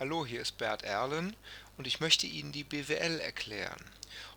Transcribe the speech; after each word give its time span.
Hallo, 0.00 0.24
hier 0.24 0.40
ist 0.40 0.56
Bert 0.56 0.82
Erlen 0.82 1.36
und 1.76 1.86
ich 1.86 2.00
möchte 2.00 2.26
Ihnen 2.26 2.52
die 2.52 2.64
BWL 2.64 3.20
erklären. 3.20 3.84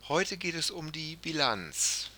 Heute 0.10 0.36
geht 0.36 0.56
es 0.56 0.70
um 0.70 0.92
die 0.92 1.16
Bilanz. 1.16 2.10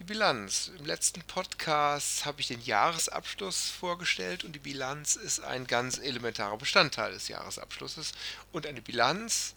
Die 0.00 0.02
Bilanz. 0.02 0.72
Im 0.76 0.86
letzten 0.86 1.22
Podcast 1.22 2.24
habe 2.24 2.40
ich 2.40 2.48
den 2.48 2.62
Jahresabschluss 2.62 3.70
vorgestellt 3.70 4.42
und 4.42 4.54
die 4.54 4.58
Bilanz 4.58 5.14
ist 5.14 5.38
ein 5.38 5.68
ganz 5.68 5.98
elementarer 5.98 6.58
Bestandteil 6.58 7.12
des 7.12 7.28
Jahresabschlusses. 7.28 8.10
Und 8.50 8.66
eine 8.66 8.82
Bilanz 8.82 9.54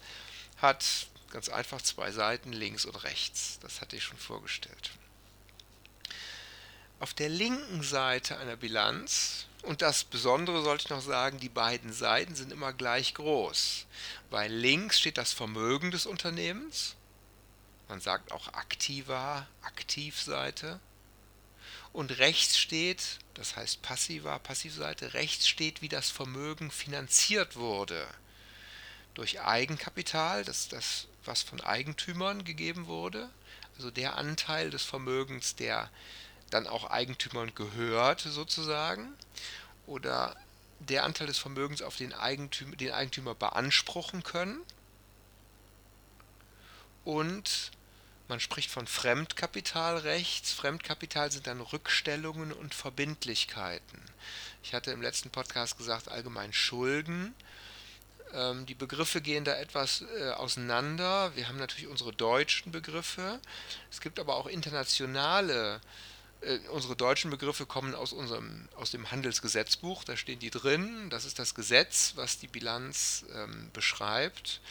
hat 0.57 1.07
ganz 1.31 1.49
einfach 1.49 1.81
zwei 1.81 2.11
Seiten, 2.11 2.53
links 2.53 2.85
und 2.85 3.03
rechts. 3.03 3.57
Das 3.63 3.81
hatte 3.81 3.95
ich 3.95 4.03
schon 4.03 4.19
vorgestellt. 4.19 4.91
Auf 7.03 7.13
der 7.13 7.27
linken 7.27 7.83
Seite 7.83 8.37
einer 8.37 8.55
Bilanz, 8.55 9.47
und 9.63 9.81
das 9.81 10.05
Besondere 10.05 10.63
sollte 10.63 10.85
ich 10.85 10.89
noch 10.89 11.01
sagen, 11.01 11.37
die 11.37 11.49
beiden 11.49 11.91
Seiten 11.91 12.33
sind 12.33 12.49
immer 12.49 12.71
gleich 12.71 13.13
groß, 13.13 13.85
weil 14.29 14.49
links 14.49 14.99
steht 14.99 15.17
das 15.17 15.33
Vermögen 15.33 15.91
des 15.91 16.05
Unternehmens 16.05 16.95
man 17.93 18.01
sagt 18.01 18.31
auch 18.31 18.47
aktiva, 18.53 19.45
Aktivseite. 19.61 20.79
Und 21.91 22.17
rechts 22.17 22.57
steht, 22.57 23.19
das 23.35 23.55
heißt 23.55 23.83
passiva, 23.83 24.39
Passivseite, 24.39 25.13
rechts 25.13 25.47
steht, 25.47 25.83
wie 25.83 25.89
das 25.89 26.09
Vermögen 26.09 26.71
finanziert 26.71 27.55
wurde. 27.55 28.07
Durch 29.13 29.41
Eigenkapital, 29.41 30.43
das 30.43 30.61
ist 30.61 30.73
das, 30.73 31.07
was 31.23 31.43
von 31.43 31.61
Eigentümern 31.61 32.45
gegeben 32.45 32.87
wurde, 32.87 33.29
also 33.75 33.91
der 33.91 34.17
Anteil 34.17 34.71
des 34.71 34.81
Vermögens, 34.81 35.55
der 35.55 35.91
dann 36.53 36.67
auch 36.67 36.89
Eigentümern 36.89 37.53
gehört 37.55 38.21
sozusagen, 38.21 39.13
oder 39.87 40.35
der 40.79 41.03
Anteil 41.03 41.27
des 41.27 41.37
Vermögens, 41.37 41.81
auf 41.81 41.95
den 41.95 42.13
Eigentümer, 42.13 42.75
den 42.75 42.91
Eigentümer 42.91 43.35
beanspruchen 43.35 44.23
können. 44.23 44.59
Und 47.05 47.71
man 48.27 48.39
spricht 48.39 48.71
von 48.71 48.87
Fremdkapitalrechts. 48.87 50.53
Fremdkapital 50.53 51.31
sind 51.31 51.47
dann 51.47 51.61
Rückstellungen 51.61 52.53
und 52.53 52.73
Verbindlichkeiten. 52.73 54.01
Ich 54.63 54.73
hatte 54.73 54.91
im 54.91 55.01
letzten 55.01 55.29
Podcast 55.29 55.77
gesagt, 55.77 56.07
allgemein 56.09 56.53
Schulden. 56.53 57.35
Ähm, 58.33 58.65
die 58.65 58.75
Begriffe 58.75 59.21
gehen 59.21 59.43
da 59.43 59.55
etwas 59.55 60.03
äh, 60.17 60.31
auseinander. 60.31 61.35
Wir 61.35 61.47
haben 61.47 61.57
natürlich 61.57 61.87
unsere 61.87 62.13
deutschen 62.13 62.71
Begriffe. 62.71 63.39
Es 63.91 63.99
gibt 63.99 64.19
aber 64.19 64.35
auch 64.35 64.47
internationale 64.47 65.81
äh, 66.45 66.59
unsere 66.69 66.95
deutschen 66.95 67.31
Begriffe 67.31 67.65
kommen 67.65 67.95
aus, 67.95 68.13
unserem, 68.13 68.67
aus 68.75 68.91
dem 68.91 69.11
Handelsgesetzbuch, 69.11 70.03
da 70.03 70.17
stehen 70.17 70.39
die 70.39 70.49
drin. 70.49 71.09
Das 71.09 71.25
ist 71.25 71.39
das 71.39 71.55
Gesetz, 71.55 72.13
was 72.15 72.39
die 72.39 72.47
Bilanz 72.47 73.25
ähm, 73.33 73.69
beschreibt. 73.73 74.61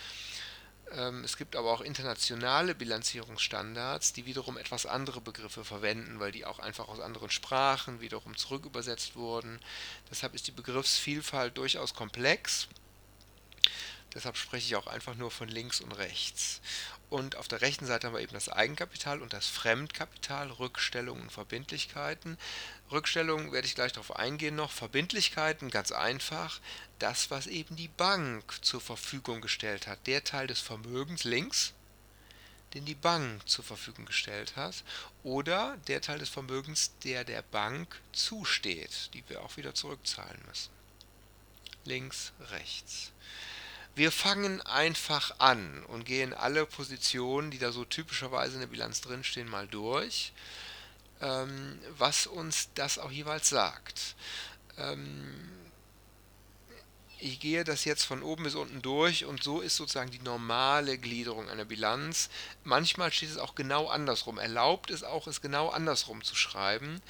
Ähm, 0.94 1.24
es 1.24 1.36
gibt 1.36 1.56
aber 1.56 1.70
auch 1.72 1.80
internationale 1.80 2.74
Bilanzierungsstandards, 2.74 4.12
die 4.12 4.26
wiederum 4.26 4.58
etwas 4.58 4.86
andere 4.86 5.20
Begriffe 5.20 5.64
verwenden, 5.64 6.20
weil 6.20 6.32
die 6.32 6.44
auch 6.44 6.58
einfach 6.58 6.88
aus 6.88 7.00
anderen 7.00 7.30
Sprachen 7.30 8.00
wiederum 8.00 8.36
zurückübersetzt 8.36 9.16
wurden. 9.16 9.58
Deshalb 10.10 10.34
ist 10.34 10.46
die 10.46 10.52
Begriffsvielfalt 10.52 11.56
durchaus 11.56 11.94
komplex. 11.94 12.68
Deshalb 14.14 14.36
spreche 14.36 14.66
ich 14.66 14.76
auch 14.76 14.86
einfach 14.86 15.14
nur 15.14 15.30
von 15.30 15.48
links 15.48 15.80
und 15.80 15.92
rechts. 15.92 16.60
Und 17.08 17.36
auf 17.36 17.48
der 17.48 17.60
rechten 17.60 17.86
Seite 17.86 18.06
haben 18.06 18.14
wir 18.14 18.20
eben 18.20 18.32
das 18.32 18.48
Eigenkapital 18.48 19.22
und 19.22 19.32
das 19.32 19.46
Fremdkapital, 19.46 20.50
Rückstellungen 20.50 21.24
und 21.24 21.32
Verbindlichkeiten. 21.32 22.38
Rückstellungen 22.90 23.52
werde 23.52 23.66
ich 23.66 23.74
gleich 23.74 23.92
darauf 23.92 24.16
eingehen 24.16 24.56
noch. 24.56 24.70
Verbindlichkeiten 24.70 25.70
ganz 25.70 25.92
einfach. 25.92 26.60
Das, 26.98 27.30
was 27.30 27.46
eben 27.46 27.76
die 27.76 27.88
Bank 27.88 28.64
zur 28.64 28.80
Verfügung 28.80 29.40
gestellt 29.40 29.86
hat. 29.86 30.06
Der 30.06 30.24
Teil 30.24 30.46
des 30.46 30.60
Vermögens 30.60 31.24
links, 31.24 31.72
den 32.74 32.84
die 32.84 32.94
Bank 32.94 33.46
zur 33.48 33.64
Verfügung 33.64 34.06
gestellt 34.06 34.56
hat. 34.56 34.84
Oder 35.22 35.76
der 35.88 36.00
Teil 36.00 36.18
des 36.18 36.28
Vermögens, 36.28 36.92
der 37.04 37.24
der 37.24 37.42
Bank 37.42 38.00
zusteht, 38.12 39.10
die 39.14 39.24
wir 39.28 39.42
auch 39.42 39.56
wieder 39.56 39.74
zurückzahlen 39.74 40.40
müssen. 40.48 40.70
Links, 41.84 42.32
rechts. 42.50 43.12
Wir 43.94 44.10
fangen 44.10 44.62
einfach 44.62 45.34
an 45.38 45.84
und 45.84 46.04
gehen 46.04 46.32
alle 46.32 46.64
Positionen, 46.64 47.50
die 47.50 47.58
da 47.58 47.72
so 47.72 47.84
typischerweise 47.84 48.54
in 48.54 48.60
der 48.60 48.66
Bilanz 48.66 49.02
drinstehen, 49.02 49.48
mal 49.48 49.68
durch, 49.68 50.32
ähm, 51.20 51.78
was 51.98 52.26
uns 52.26 52.70
das 52.74 52.98
auch 52.98 53.10
jeweils 53.10 53.50
sagt. 53.50 54.14
Ähm, 54.78 55.52
ich 57.24 57.38
gehe 57.38 57.62
das 57.62 57.84
jetzt 57.84 58.04
von 58.04 58.22
oben 58.22 58.42
bis 58.42 58.56
unten 58.56 58.82
durch 58.82 59.26
und 59.26 59.44
so 59.44 59.60
ist 59.60 59.76
sozusagen 59.76 60.10
die 60.10 60.18
normale 60.20 60.98
Gliederung 60.98 61.48
einer 61.48 61.64
Bilanz. 61.64 62.30
Manchmal 62.64 63.12
steht 63.12 63.30
es 63.30 63.38
auch 63.38 63.54
genau 63.54 63.86
andersrum. 63.86 64.38
Erlaubt 64.38 64.90
es 64.90 65.04
auch, 65.04 65.28
es 65.28 65.40
genau 65.40 65.68
andersrum 65.68 66.24
zu 66.24 66.34
schreiben. 66.34 67.00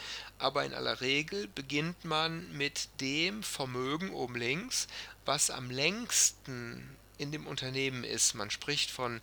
Aber 0.42 0.64
in 0.64 0.74
aller 0.74 1.00
Regel 1.00 1.46
beginnt 1.46 2.04
man 2.04 2.50
mit 2.56 2.88
dem 3.00 3.44
Vermögen 3.44 4.10
oben 4.10 4.34
links, 4.34 4.88
was 5.24 5.50
am 5.50 5.70
längsten 5.70 6.96
in 7.16 7.30
dem 7.30 7.46
Unternehmen 7.46 8.02
ist. 8.02 8.34
Man 8.34 8.50
spricht 8.50 8.90
von 8.90 9.20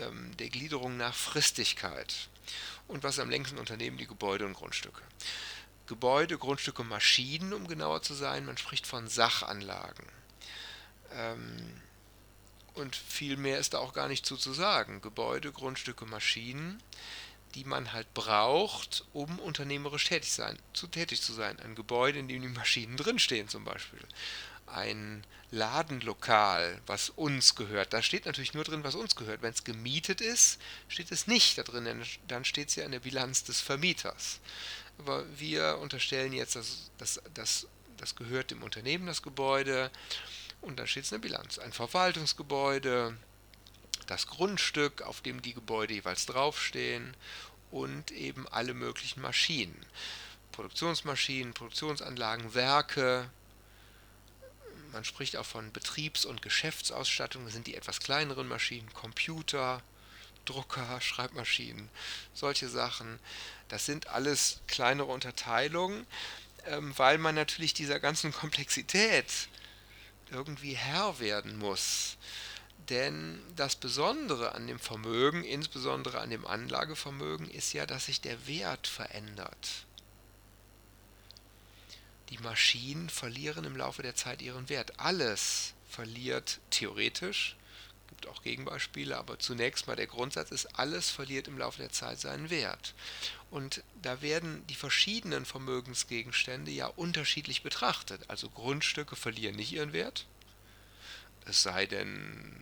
ähm, 0.00 0.36
der 0.36 0.48
Gliederung 0.48 0.96
nach 0.96 1.12
Fristigkeit. 1.12 2.28
Und 2.86 3.02
was 3.02 3.18
am 3.18 3.28
längsten 3.28 3.58
Unternehmen 3.58 3.98
die 3.98 4.06
Gebäude 4.06 4.46
und 4.46 4.54
Grundstücke. 4.54 5.02
Gebäude, 5.86 6.38
Grundstücke, 6.38 6.84
Maschinen, 6.84 7.52
um 7.52 7.66
genauer 7.66 8.02
zu 8.02 8.14
sein. 8.14 8.46
Man 8.46 8.58
spricht 8.58 8.86
von 8.86 9.08
Sachanlagen. 9.08 10.06
Ähm, 11.14 11.82
und 12.74 12.94
viel 12.94 13.36
mehr 13.36 13.58
ist 13.58 13.74
da 13.74 13.78
auch 13.78 13.92
gar 13.92 14.06
nicht 14.06 14.24
zu, 14.24 14.36
zu 14.36 14.52
sagen. 14.52 15.00
Gebäude, 15.00 15.50
Grundstücke, 15.50 16.06
Maschinen, 16.06 16.80
die 17.54 17.64
man 17.64 17.92
halt 17.92 18.12
braucht, 18.14 19.04
um 19.12 19.38
unternehmerisch 19.38 20.06
tätig, 20.06 20.32
sein, 20.32 20.58
zu, 20.72 20.86
tätig 20.86 21.22
zu 21.22 21.32
sein. 21.32 21.58
Ein 21.60 21.74
Gebäude, 21.74 22.18
in 22.18 22.28
dem 22.28 22.42
die 22.42 22.48
Maschinen 22.48 22.96
drinstehen 22.96 23.48
zum 23.48 23.64
Beispiel. 23.64 24.00
Ein 24.66 25.24
Ladenlokal, 25.50 26.80
was 26.86 27.10
uns 27.10 27.54
gehört. 27.54 27.92
Da 27.92 28.02
steht 28.02 28.26
natürlich 28.26 28.52
nur 28.52 28.64
drin, 28.64 28.84
was 28.84 28.94
uns 28.94 29.16
gehört. 29.16 29.40
Wenn 29.40 29.54
es 29.54 29.64
gemietet 29.64 30.20
ist, 30.20 30.60
steht 30.88 31.10
es 31.10 31.26
nicht 31.26 31.56
da 31.56 31.62
drin, 31.62 31.84
denn 31.84 32.02
dann 32.26 32.44
steht 32.44 32.68
es 32.68 32.76
ja 32.76 32.84
in 32.84 32.92
der 32.92 33.00
Bilanz 33.00 33.44
des 33.44 33.60
Vermieters. 33.60 34.40
Aber 34.98 35.24
wir 35.38 35.78
unterstellen 35.78 36.32
jetzt, 36.32 36.56
dass 36.56 36.90
das, 36.98 37.22
das, 37.32 37.66
das 37.96 38.14
gehört 38.14 38.50
dem 38.50 38.62
Unternehmen, 38.62 39.06
das 39.06 39.22
Gebäude. 39.22 39.90
Und 40.60 40.78
da 40.78 40.86
steht 40.86 41.04
es 41.04 41.12
in 41.12 41.20
der 41.20 41.28
Bilanz. 41.28 41.58
Ein 41.58 41.72
Verwaltungsgebäude, 41.72 43.16
das 44.08 44.26
Grundstück, 44.26 45.02
auf 45.02 45.20
dem 45.20 45.42
die 45.42 45.54
Gebäude 45.54 45.94
jeweils 45.94 46.26
draufstehen 46.26 47.14
und 47.70 48.10
eben 48.10 48.48
alle 48.48 48.74
möglichen 48.74 49.20
Maschinen. 49.20 49.76
Produktionsmaschinen, 50.52 51.54
Produktionsanlagen, 51.54 52.54
Werke. 52.54 53.30
Man 54.92 55.04
spricht 55.04 55.36
auch 55.36 55.46
von 55.46 55.72
Betriebs- 55.72 56.24
und 56.24 56.42
Geschäftsausstattung. 56.42 57.44
Das 57.44 57.52
sind 57.52 57.66
die 57.66 57.74
etwas 57.76 58.00
kleineren 58.00 58.48
Maschinen, 58.48 58.92
Computer, 58.94 59.82
Drucker, 60.46 61.00
Schreibmaschinen, 61.00 61.88
solche 62.34 62.68
Sachen. 62.68 63.20
Das 63.68 63.84
sind 63.84 64.08
alles 64.08 64.60
kleinere 64.66 65.12
Unterteilungen, 65.12 66.06
ähm, 66.66 66.96
weil 66.96 67.18
man 67.18 67.34
natürlich 67.34 67.74
dieser 67.74 68.00
ganzen 68.00 68.32
Komplexität 68.40 69.48
irgendwie 70.30 70.74
Herr 70.74 71.20
werden 71.20 71.58
muss. 71.58 72.16
Denn 72.88 73.42
das 73.56 73.76
Besondere 73.76 74.54
an 74.54 74.66
dem 74.66 74.78
Vermögen, 74.78 75.44
insbesondere 75.44 76.20
an 76.20 76.30
dem 76.30 76.46
Anlagevermögen, 76.46 77.50
ist 77.50 77.72
ja, 77.72 77.84
dass 77.84 78.06
sich 78.06 78.20
der 78.20 78.46
Wert 78.46 78.86
verändert. 78.86 79.86
Die 82.30 82.38
Maschinen 82.38 83.10
verlieren 83.10 83.64
im 83.64 83.76
Laufe 83.76 84.02
der 84.02 84.14
Zeit 84.14 84.40
ihren 84.42 84.68
Wert. 84.68 84.98
Alles 84.98 85.74
verliert 85.88 86.60
theoretisch 86.70 87.56
gibt 88.08 88.26
auch 88.26 88.42
Gegenbeispiele, 88.42 89.16
aber 89.16 89.38
zunächst 89.38 89.86
mal 89.86 89.96
der 89.96 90.06
Grundsatz 90.06 90.50
ist, 90.50 90.66
alles 90.78 91.10
verliert 91.10 91.46
im 91.46 91.58
Laufe 91.58 91.78
der 91.78 91.92
Zeit 91.92 92.18
seinen 92.18 92.50
Wert. 92.50 92.94
Und 93.50 93.82
da 94.02 94.20
werden 94.22 94.66
die 94.66 94.74
verschiedenen 94.74 95.44
Vermögensgegenstände 95.44 96.70
ja 96.70 96.86
unterschiedlich 96.86 97.62
betrachtet. 97.62 98.22
Also 98.28 98.50
Grundstücke 98.50 99.14
verlieren 99.14 99.56
nicht 99.56 99.72
ihren 99.72 99.92
Wert, 99.92 100.26
es 101.46 101.62
sei 101.62 101.86
denn 101.86 102.52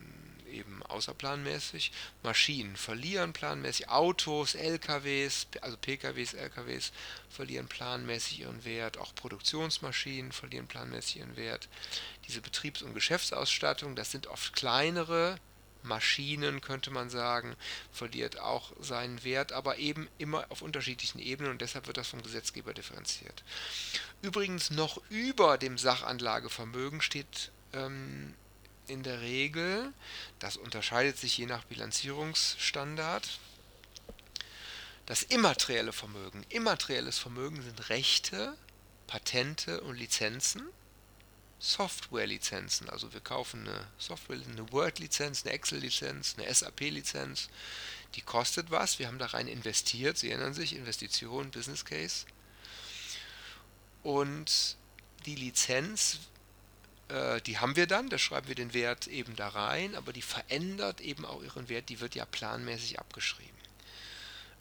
eben 0.46 0.82
außerplanmäßig. 0.84 1.92
Maschinen 2.22 2.76
verlieren 2.76 3.32
planmäßig, 3.32 3.88
Autos, 3.88 4.54
LKWs, 4.54 5.46
also 5.60 5.76
PKWs, 5.76 6.34
LKWs 6.34 6.92
verlieren 7.28 7.68
planmäßig 7.68 8.40
ihren 8.40 8.64
Wert, 8.64 8.98
auch 8.98 9.14
Produktionsmaschinen 9.14 10.32
verlieren 10.32 10.66
planmäßig 10.66 11.18
ihren 11.18 11.36
Wert. 11.36 11.68
Diese 12.26 12.40
Betriebs- 12.40 12.82
und 12.82 12.94
Geschäftsausstattung, 12.94 13.96
das 13.96 14.10
sind 14.10 14.26
oft 14.26 14.54
kleinere 14.54 15.38
Maschinen, 15.86 16.60
könnte 16.60 16.90
man 16.90 17.10
sagen, 17.10 17.54
verliert 17.92 18.38
auch 18.38 18.72
seinen 18.80 19.22
Wert, 19.24 19.52
aber 19.52 19.78
eben 19.78 20.08
immer 20.18 20.44
auf 20.50 20.62
unterschiedlichen 20.62 21.18
Ebenen 21.18 21.52
und 21.52 21.60
deshalb 21.60 21.86
wird 21.86 21.96
das 21.96 22.08
vom 22.08 22.22
Gesetzgeber 22.22 22.74
differenziert. 22.74 23.44
Übrigens 24.22 24.70
noch 24.70 25.00
über 25.08 25.58
dem 25.58 25.78
Sachanlagevermögen 25.78 27.00
steht 27.00 27.52
ähm, 27.72 28.34
in 28.88 29.02
der 29.02 29.20
Regel, 29.20 29.92
das 30.38 30.56
unterscheidet 30.56 31.18
sich 31.18 31.38
je 31.38 31.46
nach 31.46 31.64
Bilanzierungsstandard, 31.64 33.38
das 35.06 35.22
immaterielle 35.22 35.92
Vermögen. 35.92 36.44
Immaterielles 36.48 37.18
Vermögen 37.18 37.62
sind 37.62 37.88
Rechte, 37.90 38.56
Patente 39.06 39.80
und 39.82 39.96
Lizenzen. 39.96 40.62
Software-Lizenzen, 41.58 42.90
also 42.90 43.14
wir 43.14 43.20
kaufen 43.20 43.66
eine 43.66 43.86
Software, 43.96 44.36
eine 44.36 44.70
Word-Lizenz, 44.72 45.44
eine 45.44 45.54
Excel-Lizenz, 45.54 46.36
eine 46.36 46.52
SAP-Lizenz, 46.52 47.48
die 48.14 48.20
kostet 48.20 48.70
was, 48.70 48.98
wir 48.98 49.06
haben 49.06 49.18
da 49.18 49.26
rein 49.26 49.48
investiert, 49.48 50.18
Sie 50.18 50.30
erinnern 50.30 50.54
sich, 50.54 50.74
Investition, 50.74 51.50
Business 51.50 51.84
Case. 51.84 52.26
Und 54.02 54.76
die 55.24 55.34
Lizenz, 55.34 56.18
die 57.46 57.58
haben 57.58 57.76
wir 57.76 57.86
dann, 57.86 58.08
da 58.08 58.18
schreiben 58.18 58.48
wir 58.48 58.56
den 58.56 58.74
Wert 58.74 59.06
eben 59.06 59.36
da 59.36 59.48
rein, 59.48 59.94
aber 59.94 60.12
die 60.12 60.22
verändert 60.22 61.00
eben 61.00 61.24
auch 61.24 61.42
ihren 61.42 61.68
Wert, 61.68 61.88
die 61.88 62.00
wird 62.00 62.16
ja 62.16 62.24
planmäßig 62.24 62.98
abgeschrieben. 62.98 63.56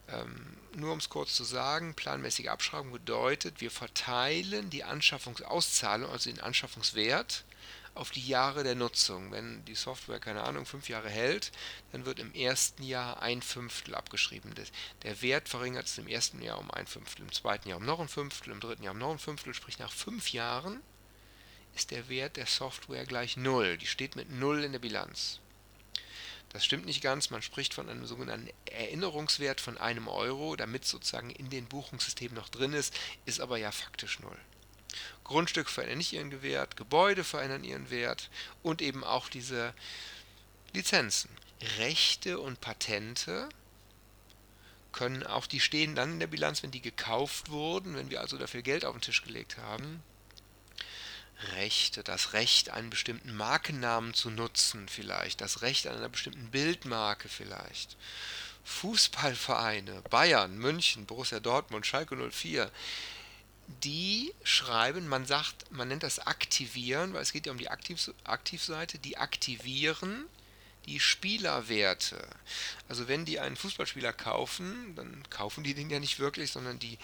Ähm, 0.07 0.57
nur 0.75 0.92
um 0.92 1.00
es 1.00 1.09
kurz 1.09 1.33
zu 1.33 1.44
sagen, 1.44 1.95
planmäßige 1.95 2.47
Abschreibung 2.47 2.92
bedeutet, 2.92 3.62
wir 3.62 3.71
verteilen 3.71 4.69
die 4.69 4.83
Anschaffungsauszahlung, 4.83 6.12
also 6.12 6.30
den 6.30 6.42
Anschaffungswert, 6.42 7.45
auf 7.95 8.12
die 8.12 8.27
Jahre 8.27 8.63
der 8.63 8.75
Nutzung. 8.75 9.31
Wenn 9.31 9.63
die 9.65 9.74
Software, 9.74 10.19
keine 10.19 10.44
Ahnung, 10.44 10.65
fünf 10.65 10.89
Jahre 10.89 11.09
hält, 11.09 11.51
dann 11.91 12.06
wird 12.06 12.19
im 12.19 12.33
ersten 12.33 12.83
Jahr 12.83 13.21
ein 13.21 13.41
Fünftel 13.41 13.95
abgeschrieben. 13.95 14.53
Der 15.03 15.21
Wert 15.21 15.50
verringert 15.50 15.88
sich 15.88 16.00
im 16.00 16.07
ersten 16.07 16.41
Jahr 16.41 16.59
um 16.59 16.69
ein 16.71 16.88
Fünftel, 16.88 17.24
im 17.24 17.31
zweiten 17.31 17.69
Jahr 17.69 17.77
um 17.77 17.86
noch 17.86 18.00
ein 18.00 18.09
Fünftel, 18.09 18.51
im 18.51 18.59
dritten 18.59 18.83
Jahr 18.83 18.94
um 18.94 19.00
noch 19.00 19.12
ein 19.12 19.19
Fünftel, 19.19 19.53
sprich 19.53 19.80
nach 19.80 19.91
fünf 19.91 20.31
Jahren 20.33 20.81
ist 21.75 21.92
der 21.92 22.10
Wert 22.10 22.38
der 22.38 22.45
Software 22.45 23.06
gleich 23.06 23.38
null. 23.38 23.77
Die 23.77 23.88
steht 23.88 24.16
mit 24.16 24.31
null 24.31 24.63
in 24.63 24.72
der 24.72 24.80
Bilanz. 24.80 25.39
Das 26.50 26.63
stimmt 26.63 26.86
nicht 26.86 27.01
ganz. 27.01 27.30
Man 27.31 27.42
spricht 27.42 27.74
von 27.74 27.89
einem 27.89 28.06
sogenannten 28.06 28.50
Erinnerungswert 28.66 29.60
von 29.60 29.77
einem 29.77 30.07
Euro, 30.07 30.56
damit 30.56 30.86
sozusagen 30.86 31.30
in 31.30 31.50
den 31.50 31.66
Buchungssystemen 31.66 32.36
noch 32.36 32.48
drin 32.48 32.74
ist, 32.74 32.94
ist 33.25 33.42
aber 33.42 33.57
ja 33.57 33.72
faktisch 33.72 34.19
null. 34.22 34.38
Grundstücke 35.25 35.69
verändern 35.69 35.98
nicht 35.98 36.13
ihren 36.13 36.42
Wert, 36.42 36.77
Gebäude 36.77 37.25
verändern 37.25 37.66
ihren 37.66 37.89
Wert 37.89 38.30
und 38.63 38.81
eben 38.81 39.04
auch 39.04 39.27
diese 39.27 39.74
Lizenzen. 40.74 41.30
Rechte 41.77 42.39
und 42.39 42.62
Patente 42.62 43.50
können 44.92 45.24
auch, 45.24 45.48
die 45.48 45.60
stehen 45.60 45.94
dann 45.94 46.13
in 46.13 46.19
der 46.22 46.27
Bilanz, 46.27 46.63
wenn 46.63 46.72
die 46.72 46.81
gekauft 46.81 47.50
wurden, 47.50 47.95
wenn 47.95 48.10
wir 48.10 48.22
also 48.22 48.38
dafür 48.38 48.62
Geld 48.62 48.86
auf 48.86 48.95
den 48.95 49.01
Tisch 49.01 49.24
gelegt 49.24 49.57
haben. 49.57 50.01
Rechte, 51.54 52.04
das 52.04 52.34
Recht, 52.34 52.70
einen 52.70 52.90
bestimmten 52.90 53.36
Markennamen 53.36 54.14
zu 54.14 54.30
nutzen 54.30 54.88
vielleicht, 54.88 55.42
das 55.42 55.62
Recht 55.62 55.88
an 55.88 55.98
einer 55.98 56.10
bestimmten 56.10 56.50
Bildmarke 56.52 57.30
vielleicht. 57.30 57.98
Fußballvereine, 58.64 60.02
Bayern, 60.10 60.58
München, 60.58 61.06
Borussia 61.06 61.40
Dortmund, 61.40 61.86
Schalke 61.86 62.16
04, 62.16 62.72
die 63.84 64.34
schreiben, 64.44 65.08
man 65.08 65.26
sagt, 65.26 65.72
man 65.72 65.88
nennt 65.88 66.04
das 66.04 66.20
aktivieren, 66.20 67.14
weil 67.14 67.22
es 67.22 67.32
geht 67.32 67.46
ja 67.46 67.52
um 67.52 67.58
die 67.58 67.70
Aktiv 67.70 68.12
Aktivseite, 68.24 69.00
die 69.00 69.18
aktivieren 69.18 70.26
die 70.86 71.00
Spielerwerte. 71.00 72.28
Also 72.88 73.08
wenn 73.08 73.26
die 73.26 73.40
einen 73.40 73.56
Fußballspieler 73.56 74.14
kaufen, 74.14 74.96
dann 74.96 75.24
kaufen 75.30 75.64
die 75.64 75.74
den 75.74 75.90
ja 75.90 76.00
nicht 76.00 76.20
wirklich, 76.20 76.52
sondern 76.52 76.80
die 76.80 76.98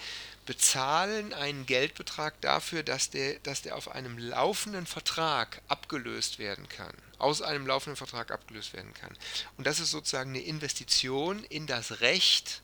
bezahlen 0.46 1.32
einen 1.32 1.66
Geldbetrag 1.66 2.40
dafür, 2.40 2.82
dass 2.82 3.10
der, 3.10 3.38
dass 3.40 3.62
der 3.62 3.76
auf 3.76 3.90
einem 3.90 4.18
laufenden 4.18 4.86
Vertrag 4.86 5.60
abgelöst 5.68 6.38
werden 6.38 6.68
kann. 6.68 6.94
Aus 7.18 7.42
einem 7.42 7.66
laufenden 7.66 7.96
Vertrag 7.96 8.30
abgelöst 8.30 8.72
werden 8.72 8.94
kann. 8.94 9.16
Und 9.56 9.66
das 9.66 9.80
ist 9.80 9.90
sozusagen 9.90 10.30
eine 10.30 10.42
Investition 10.42 11.44
in 11.44 11.66
das 11.66 12.00
Recht, 12.00 12.62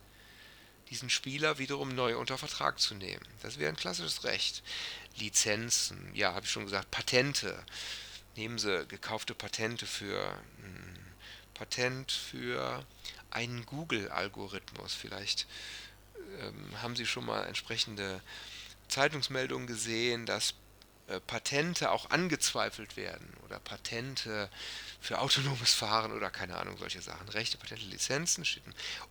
diesen 0.91 1.11
Spieler 1.11 1.59
wiederum 1.59 1.95
neu 1.95 2.17
unter 2.17 2.39
Vertrag 2.39 2.81
zu 2.81 2.95
nehmen. 2.95 3.25
Das 3.43 3.59
wäre 3.59 3.69
ein 3.69 3.77
klassisches 3.77 4.25
Recht. 4.25 4.63
Lizenzen, 5.17 6.11
ja, 6.15 6.33
habe 6.35 6.47
ich 6.47 6.53
schon 6.53 6.65
gesagt, 6.65 6.91
Patente. 6.91 7.63
Nehmen 8.37 8.59
Sie 8.59 8.87
gekaufte 8.87 9.35
Patente 9.35 9.87
für 9.87 10.23
ein 10.63 10.99
Patent 11.55 12.13
für 12.13 12.85
einen 13.31 13.67
Google-Algorithmus. 13.67 14.95
Vielleicht 14.95 15.47
ähm, 16.41 16.83
haben 16.83 16.97
Sie 16.97 17.07
schon 17.07 17.27
mal 17.27 17.45
entsprechende 17.47 18.23
Zeitungsmeldungen 18.89 19.67
gesehen, 19.67 20.25
dass 20.25 20.55
äh, 21.09 21.21
Patente 21.21 21.91
auch 21.91 22.11
angezweifelt 22.11 22.97
werden 22.97 23.33
oder 23.45 23.59
Patente 23.59 24.49
für 25.01 25.19
autonomes 25.21 25.75
Fahren 25.75 26.13
oder 26.13 26.31
keine 26.31 26.57
Ahnung, 26.57 26.79
solche 26.79 27.03
Sachen. 27.03 27.29
Rechte, 27.31 27.59
Patente, 27.59 27.85
Lizenzen 27.87 28.45
steht 28.45 28.63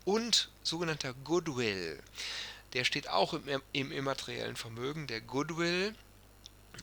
und 0.05 0.49
sogenannter 0.63 1.13
Goodwill. 1.13 2.01
Der 2.73 2.83
steht 2.83 3.09
auch 3.09 3.33
im, 3.33 3.61
im 3.73 3.91
immateriellen 3.91 4.55
Vermögen. 4.55 5.07
Der 5.07 5.21
Goodwill 5.21 5.95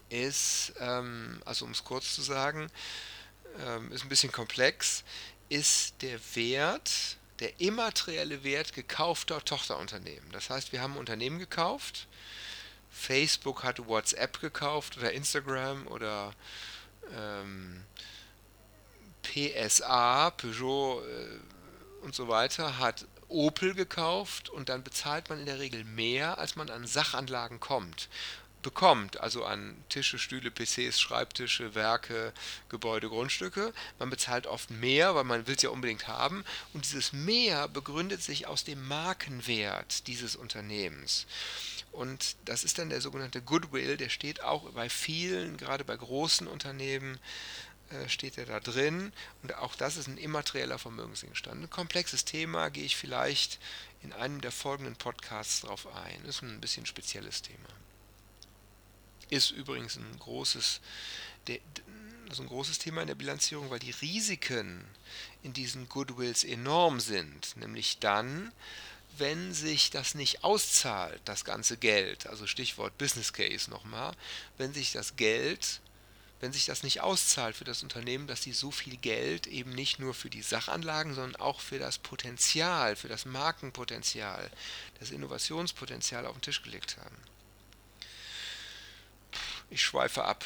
ist, 0.09 0.73
ähm, 0.79 1.41
also 1.45 1.65
um 1.65 1.73
es 1.73 1.85
kurz 1.85 2.15
zu 2.15 2.23
sagen, 2.23 2.69
ähm, 3.65 3.93
ist 3.93 4.03
ein 4.03 4.09
bisschen 4.09 4.33
komplex, 4.33 5.05
ist 5.49 6.03
der 6.03 6.19
Wert, 6.35 7.17
der 7.41 7.61
immaterielle 7.61 8.45
Wert 8.45 8.73
gekaufter 8.73 9.45
Tochterunternehmen. 9.45 10.31
Das 10.33 10.51
heißt, 10.51 10.73
wir 10.73 10.81
haben 10.81 10.97
Unternehmen 10.97 11.39
gekauft, 11.39 12.07
Facebook 12.91 13.65
hat 13.65 13.87
WhatsApp 13.87 14.41
gekauft 14.41 14.97
oder 14.99 15.13
Instagram 15.13 15.87
oder 15.89 16.33
ähm, 17.13 17.85
PSA, 19.23 20.31
Peugeot 20.31 21.03
äh, 21.03 22.05
und 22.05 22.15
so 22.15 22.29
weiter, 22.29 22.79
hat 22.79 23.07
Opel 23.29 23.75
gekauft 23.75 24.49
und 24.49 24.69
dann 24.69 24.85
bezahlt 24.85 25.29
man 25.29 25.41
in 25.41 25.47
der 25.47 25.59
Regel 25.59 25.85
mehr, 25.85 26.39
als 26.39 26.57
man 26.57 26.71
an 26.71 26.87
Sachanlagen 26.87 27.59
kommt 27.59 28.09
bekommt, 28.65 29.21
also 29.21 29.45
an 29.45 29.77
Tische, 29.89 30.19
Stühle, 30.19 30.51
PCs, 30.51 30.99
Schreibtische, 30.99 31.77
Werke, 31.77 32.33
Gebäude, 32.69 33.09
Grundstücke. 33.09 33.73
Man 34.01 34.11
bezahlt 34.11 34.49
oft 34.49 34.73
mehr, 34.73 35.15
weil 35.15 35.23
man 35.23 35.47
will 35.47 35.55
es 35.55 35.63
ja 35.63 35.71
unbedingt 35.71 36.09
haben. 36.09 36.45
Und 36.73 36.85
dieses 36.85 37.13
Mehr 37.13 37.69
begründet 37.69 38.23
sich 38.23 38.49
aus 38.49 38.65
dem 38.65 38.89
Markenwert 38.89 40.09
dieses 40.09 40.35
Unternehmens. 40.35 41.27
Und 41.93 42.35
das 42.47 42.65
ist 42.65 42.79
dann 42.79 42.91
der 42.91 43.01
sogenannte 43.01 43.41
Goodwill, 43.41 43.97
der 43.97 44.09
steht 44.09 44.43
auch 44.43 44.69
bei 44.73 44.89
vielen, 44.89 45.57
gerade 45.57 45.85
bei 45.85 45.97
großen 45.97 46.49
Unternehmen, 46.49 47.21
äh, 47.91 48.09
steht 48.09 48.39
er 48.39 48.47
da 48.47 48.59
drin. 48.59 49.13
Und 49.43 49.55
auch 49.55 49.77
das 49.77 49.97
ist 49.97 50.09
ein 50.09 50.19
immaterieller 50.19 50.79
Vermögensgegenstand. 50.79 51.63
Ein 51.63 51.71
komplexes 51.71 52.25
Thema, 52.25 52.71
gehe 52.71 52.85
ich 52.85 52.97
vielleicht 52.97 53.61
in 54.03 54.13
einem 54.13 54.41
der 54.41 54.53
folgenden 54.53 54.97
Podcasts 54.97 55.61
drauf 55.61 55.87
ein. 55.95 56.21
Das 56.25 56.37
ist 56.37 56.43
ein 56.43 56.61
bisschen 56.61 56.87
spezielles 56.87 57.43
Thema. 57.43 57.69
Ist 59.35 59.51
übrigens 59.51 59.97
ein 59.97 60.17
großes, 60.21 60.81
also 62.29 62.45
ein 62.45 62.49
großes 62.49 62.79
Thema 62.79 63.01
in 63.01 63.09
der 63.09 63.17
Bilanzierung, 63.17 63.69
weil 63.69 63.81
die 63.81 63.91
Risiken 63.91 64.85
in 65.43 65.53
diesen 65.53 65.89
Goodwills 65.89 66.45
enorm 66.45 67.01
sind. 67.01 67.57
Nämlich 67.57 67.99
dann, 67.99 68.53
wenn 69.19 69.53
sich 69.53 69.91
das 69.91 70.15
nicht 70.15 70.45
auszahlt, 70.45 71.21
das 71.25 71.45
ganze 71.45 71.77
Geld, 71.77 72.29
also 72.29 72.47
Stichwort 72.47 72.97
Business 72.97 73.33
Case 73.33 73.69
nochmal, 73.69 74.15
wenn 74.57 74.73
sich 74.73 74.93
das 74.93 75.17
Geld, 75.17 75.81
wenn 76.39 76.53
sich 76.53 76.67
das 76.67 76.85
nicht 76.85 77.01
auszahlt 77.01 77.57
für 77.57 77.65
das 77.65 77.83
Unternehmen, 77.83 78.29
dass 78.29 78.45
sie 78.45 78.53
so 78.53 78.71
viel 78.71 78.97
Geld 78.99 79.49
eben 79.49 79.73
nicht 79.73 79.99
nur 79.99 80.15
für 80.15 80.31
die 80.31 80.43
Sachanlagen, 80.43 81.13
sondern 81.13 81.41
auch 81.41 81.59
für 81.59 81.81
das 81.81 81.99
Potenzial, 81.99 82.95
für 82.95 83.09
das 83.09 83.25
Markenpotenzial, 83.25 84.49
das 85.01 85.11
Innovationspotenzial 85.11 86.25
auf 86.25 86.37
den 86.37 86.43
Tisch 86.43 86.63
gelegt 86.63 86.99
haben 86.99 87.34
ich 89.75 89.83
schweife 89.83 90.25
ab. 90.25 90.45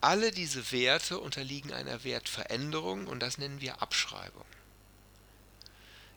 Alle 0.00 0.30
diese 0.30 0.72
Werte 0.72 1.18
unterliegen 1.18 1.72
einer 1.72 2.04
Wertveränderung 2.04 3.06
und 3.06 3.20
das 3.20 3.38
nennen 3.38 3.60
wir 3.60 3.82
Abschreibung. 3.82 4.44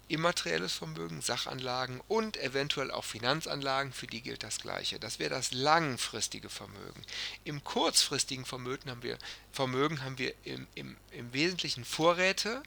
Immaterielles 0.09 0.73
Vermögen, 0.73 1.21
Sachanlagen 1.21 2.01
und 2.07 2.37
eventuell 2.37 2.91
auch 2.91 3.05
Finanzanlagen, 3.05 3.93
für 3.93 4.07
die 4.07 4.21
gilt 4.21 4.43
das 4.43 4.59
Gleiche. 4.59 4.99
Das 4.99 5.17
wäre 5.17 5.31
das 5.31 5.51
langfristige 5.53 6.49
Vermögen. 6.49 7.01
Im 7.45 7.63
kurzfristigen 7.63 8.45
Vermögen 8.45 8.89
haben 8.89 9.03
wir, 9.03 9.17
Vermögen 9.51 10.03
haben 10.03 10.17
wir 10.17 10.33
im, 10.43 10.67
im, 10.75 10.97
im 11.11 11.33
Wesentlichen 11.33 11.85
Vorräte, 11.85 12.61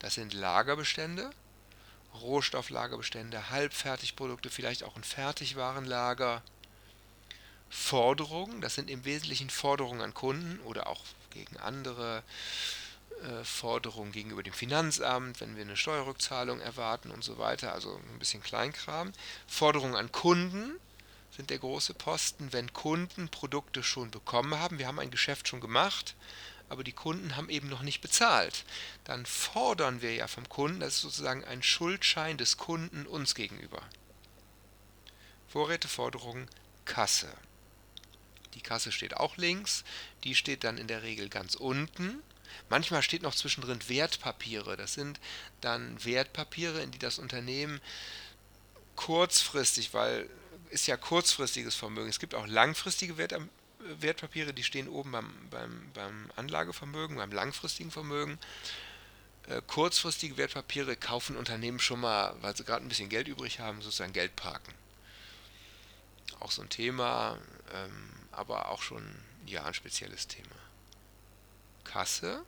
das 0.00 0.14
sind 0.14 0.34
Lagerbestände, 0.34 1.30
Rohstofflagerbestände, 2.14 3.50
Halbfertigprodukte, 3.50 4.50
vielleicht 4.50 4.82
auch 4.82 4.96
ein 4.96 5.04
Fertigwarenlager, 5.04 6.42
Forderungen, 7.70 8.60
das 8.60 8.74
sind 8.74 8.90
im 8.90 9.04
Wesentlichen 9.04 9.48
Forderungen 9.48 10.02
an 10.02 10.12
Kunden 10.12 10.58
oder 10.64 10.88
auch 10.88 11.02
gegen 11.30 11.56
andere 11.56 12.24
äh, 13.22 13.44
Forderungen 13.44 14.12
gegenüber 14.12 14.42
dem 14.42 14.52
Finanzamt, 14.52 15.40
wenn 15.40 15.56
wir 15.56 15.62
eine 15.62 15.76
Steuerrückzahlung 15.76 16.60
erwarten 16.60 17.10
und 17.10 17.22
so 17.22 17.38
weiter, 17.38 17.72
also 17.72 17.96
ein 18.12 18.18
bisschen 18.18 18.42
Kleinkram. 18.42 19.12
Forderungen 19.46 19.94
an 19.94 20.10
Kunden 20.10 20.78
sind 21.36 21.50
der 21.50 21.58
große 21.58 21.94
Posten, 21.94 22.52
wenn 22.52 22.72
Kunden 22.72 23.28
Produkte 23.28 23.82
schon 23.82 24.10
bekommen 24.10 24.58
haben. 24.58 24.78
Wir 24.78 24.88
haben 24.88 24.98
ein 24.98 25.10
Geschäft 25.10 25.48
schon 25.48 25.60
gemacht, 25.60 26.16
aber 26.68 26.82
die 26.82 26.92
Kunden 26.92 27.36
haben 27.36 27.50
eben 27.50 27.68
noch 27.68 27.82
nicht 27.82 28.00
bezahlt. 28.00 28.64
Dann 29.04 29.26
fordern 29.26 30.02
wir 30.02 30.14
ja 30.14 30.26
vom 30.26 30.48
Kunden, 30.48 30.80
das 30.80 30.94
ist 30.94 31.02
sozusagen 31.02 31.44
ein 31.44 31.62
Schuldschein 31.62 32.36
des 32.36 32.56
Kunden 32.56 33.06
uns 33.06 33.34
gegenüber. 33.34 33.82
Vorräteforderung, 35.48 36.46
Kasse. 36.84 37.28
Die 38.54 38.60
Kasse 38.60 38.92
steht 38.92 39.16
auch 39.16 39.36
links, 39.36 39.84
die 40.24 40.34
steht 40.34 40.64
dann 40.64 40.78
in 40.78 40.86
der 40.86 41.02
Regel 41.02 41.28
ganz 41.28 41.54
unten. 41.54 42.22
Manchmal 42.68 43.02
steht 43.02 43.22
noch 43.22 43.34
zwischendrin 43.34 43.88
Wertpapiere. 43.88 44.76
Das 44.76 44.94
sind 44.94 45.20
dann 45.60 46.04
Wertpapiere, 46.04 46.82
in 46.82 46.90
die 46.90 46.98
das 46.98 47.18
Unternehmen 47.18 47.80
kurzfristig, 48.96 49.94
weil 49.94 50.28
ist 50.70 50.86
ja 50.86 50.96
kurzfristiges 50.96 51.74
Vermögen. 51.74 52.08
Es 52.08 52.20
gibt 52.20 52.34
auch 52.34 52.46
langfristige 52.46 53.18
Wert, 53.18 53.34
Wertpapiere, 53.78 54.52
die 54.52 54.62
stehen 54.62 54.88
oben 54.88 55.10
beim, 55.10 55.32
beim, 55.50 55.90
beim 55.94 56.30
Anlagevermögen, 56.36 57.16
beim 57.16 57.32
langfristigen 57.32 57.90
Vermögen. 57.90 58.38
Äh, 59.48 59.62
kurzfristige 59.66 60.36
Wertpapiere 60.36 60.96
kaufen 60.96 61.36
Unternehmen 61.36 61.80
schon 61.80 62.00
mal, 62.00 62.34
weil 62.40 62.56
sie 62.56 62.64
gerade 62.64 62.84
ein 62.84 62.88
bisschen 62.88 63.08
Geld 63.08 63.26
übrig 63.26 63.58
haben, 63.58 63.82
sozusagen 63.82 64.12
Geld 64.12 64.36
parken. 64.36 64.72
Auch 66.38 66.50
so 66.50 66.62
ein 66.62 66.68
Thema, 66.68 67.38
ähm, 67.74 68.10
aber 68.32 68.70
auch 68.70 68.82
schon 68.82 69.04
ja 69.46 69.64
ein 69.64 69.74
spezielles 69.74 70.28
Thema. 70.28 70.46
Kasse. 71.84 72.44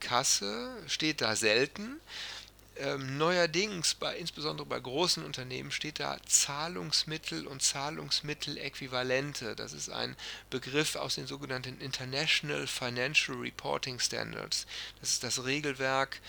Kasse 0.00 0.76
steht 0.86 1.20
da 1.20 1.36
selten. 1.36 2.00
Ähm, 2.76 3.18
neuerdings, 3.18 3.94
bei, 3.94 4.16
insbesondere 4.16 4.66
bei 4.66 4.80
großen 4.80 5.24
Unternehmen, 5.24 5.70
steht 5.70 6.00
da 6.00 6.16
Zahlungsmittel 6.26 7.46
und 7.46 7.62
Zahlungsmitteläquivalente. 7.62 9.54
Das 9.54 9.72
ist 9.72 9.90
ein 9.90 10.16
Begriff 10.50 10.96
aus 10.96 11.14
den 11.14 11.28
sogenannten 11.28 11.80
International 11.80 12.66
Financial 12.66 13.38
Reporting 13.38 14.00
Standards. 14.00 14.66
Das 15.00 15.10
ist 15.10 15.22
das 15.22 15.44
Regelwerk 15.44 16.20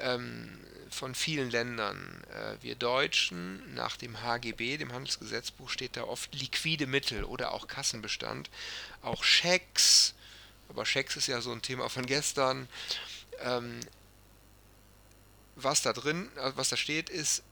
ähm, 0.00 0.60
von 0.88 1.16
vielen 1.16 1.50
Ländern. 1.50 2.22
Äh, 2.32 2.62
wir 2.62 2.76
Deutschen, 2.76 3.74
nach 3.74 3.96
dem 3.96 4.22
HGB, 4.22 4.76
dem 4.76 4.92
Handelsgesetzbuch, 4.92 5.68
steht 5.68 5.96
da 5.96 6.04
oft 6.04 6.32
liquide 6.32 6.86
Mittel 6.86 7.24
oder 7.24 7.52
auch 7.52 7.66
Kassenbestand. 7.66 8.50
Auch 9.02 9.24
Schecks, 9.24 10.14
aber 10.68 10.86
Schecks 10.86 11.16
ist 11.16 11.26
ja 11.26 11.40
so 11.40 11.50
ein 11.50 11.62
Thema 11.62 11.88
von 11.88 12.06
gestern. 12.06 12.68
Ähm, 13.40 13.80
was 15.62 15.82
da 15.82 15.92
drin, 15.92 16.30
äh, 16.36 16.52
was 16.54 16.70
da 16.70 16.76
steht, 16.76 17.10
ist, 17.10 17.42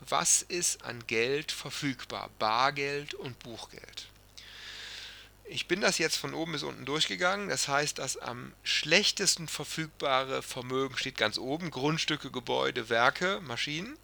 was 0.00 0.42
ist 0.42 0.84
an 0.84 1.06
Geld 1.06 1.52
verfügbar? 1.52 2.30
Bargeld 2.38 3.14
und 3.14 3.38
Buchgeld. 3.40 4.08
Ich 5.48 5.68
bin 5.68 5.80
das 5.80 5.98
jetzt 5.98 6.16
von 6.16 6.34
oben 6.34 6.52
bis 6.52 6.64
unten 6.64 6.84
durchgegangen. 6.84 7.48
Das 7.48 7.68
heißt, 7.68 7.98
das 7.98 8.16
am 8.16 8.52
schlechtesten 8.64 9.46
verfügbare 9.46 10.42
Vermögen 10.42 10.96
steht 10.96 11.16
ganz 11.16 11.38
oben. 11.38 11.70
Grundstücke, 11.70 12.30
Gebäude, 12.30 12.88
Werke, 12.88 13.40
Maschinen. 13.42 13.96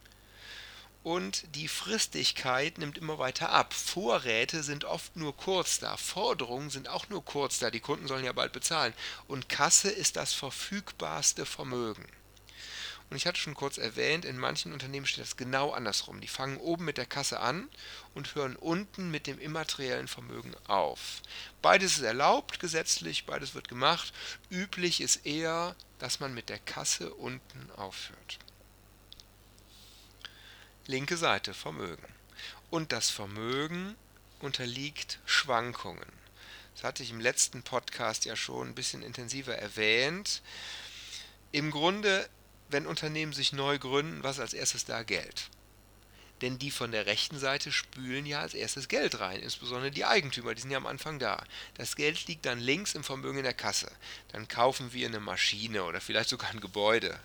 Und 1.02 1.56
die 1.56 1.66
Fristigkeit 1.66 2.78
nimmt 2.78 2.96
immer 2.96 3.18
weiter 3.18 3.50
ab. 3.50 3.74
Vorräte 3.74 4.62
sind 4.62 4.84
oft 4.84 5.16
nur 5.16 5.36
kurz 5.36 5.80
da. 5.80 5.96
Forderungen 5.96 6.70
sind 6.70 6.88
auch 6.88 7.08
nur 7.08 7.24
kurz 7.24 7.58
da. 7.58 7.72
Die 7.72 7.80
Kunden 7.80 8.06
sollen 8.06 8.24
ja 8.24 8.32
bald 8.32 8.52
bezahlen. 8.52 8.94
Und 9.26 9.48
Kasse 9.48 9.90
ist 9.90 10.14
das 10.14 10.32
verfügbarste 10.32 11.44
Vermögen. 11.44 12.06
Und 13.12 13.16
ich 13.16 13.26
hatte 13.26 13.38
schon 13.38 13.52
kurz 13.52 13.76
erwähnt, 13.76 14.24
in 14.24 14.38
manchen 14.38 14.72
Unternehmen 14.72 15.04
steht 15.04 15.22
das 15.22 15.36
genau 15.36 15.72
andersrum. 15.72 16.22
Die 16.22 16.28
fangen 16.28 16.56
oben 16.56 16.86
mit 16.86 16.96
der 16.96 17.04
Kasse 17.04 17.40
an 17.40 17.68
und 18.14 18.34
hören 18.34 18.56
unten 18.56 19.10
mit 19.10 19.26
dem 19.26 19.38
immateriellen 19.38 20.08
Vermögen 20.08 20.54
auf. 20.66 21.20
Beides 21.60 21.98
ist 21.98 22.04
erlaubt 22.04 22.58
gesetzlich, 22.58 23.26
beides 23.26 23.54
wird 23.54 23.68
gemacht. 23.68 24.14
Üblich 24.48 25.02
ist 25.02 25.26
eher, 25.26 25.76
dass 25.98 26.20
man 26.20 26.32
mit 26.32 26.48
der 26.48 26.58
Kasse 26.58 27.12
unten 27.12 27.70
aufhört. 27.72 28.38
Linke 30.86 31.18
Seite 31.18 31.52
Vermögen. 31.52 32.08
Und 32.70 32.92
das 32.92 33.10
Vermögen 33.10 33.94
unterliegt 34.40 35.18
Schwankungen. 35.26 36.10
Das 36.76 36.84
hatte 36.84 37.02
ich 37.02 37.10
im 37.10 37.20
letzten 37.20 37.62
Podcast 37.62 38.24
ja 38.24 38.36
schon 38.36 38.68
ein 38.68 38.74
bisschen 38.74 39.02
intensiver 39.02 39.54
erwähnt. 39.54 40.40
Im 41.50 41.70
Grunde 41.70 42.26
wenn 42.72 42.86
Unternehmen 42.86 43.32
sich 43.32 43.52
neu 43.52 43.78
gründen, 43.78 44.22
was 44.22 44.40
als 44.40 44.54
erstes 44.54 44.84
da? 44.84 45.02
Geld. 45.02 45.50
Denn 46.42 46.58
die 46.58 46.72
von 46.72 46.90
der 46.90 47.06
rechten 47.06 47.38
Seite 47.38 47.70
spülen 47.70 48.26
ja 48.26 48.40
als 48.40 48.54
erstes 48.54 48.88
Geld 48.88 49.20
rein, 49.20 49.40
insbesondere 49.40 49.92
die 49.92 50.04
Eigentümer, 50.04 50.54
die 50.54 50.60
sind 50.60 50.72
ja 50.72 50.78
am 50.78 50.86
Anfang 50.86 51.20
da. 51.20 51.44
Das 51.74 51.94
Geld 51.94 52.26
liegt 52.26 52.46
dann 52.46 52.58
links 52.58 52.94
im 52.94 53.04
Vermögen 53.04 53.38
in 53.38 53.44
der 53.44 53.54
Kasse. 53.54 53.90
Dann 54.32 54.48
kaufen 54.48 54.92
wir 54.92 55.06
eine 55.06 55.20
Maschine 55.20 55.84
oder 55.84 56.00
vielleicht 56.00 56.30
sogar 56.30 56.50
ein 56.50 56.60
Gebäude. 56.60 57.18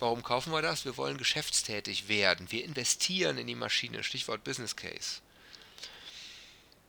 Warum 0.00 0.24
kaufen 0.24 0.52
wir 0.52 0.62
das? 0.62 0.84
Wir 0.84 0.96
wollen 0.96 1.16
geschäftstätig 1.16 2.08
werden. 2.08 2.50
Wir 2.50 2.64
investieren 2.64 3.38
in 3.38 3.46
die 3.46 3.54
Maschine, 3.54 4.02
Stichwort 4.02 4.42
Business 4.42 4.74
Case. 4.74 5.20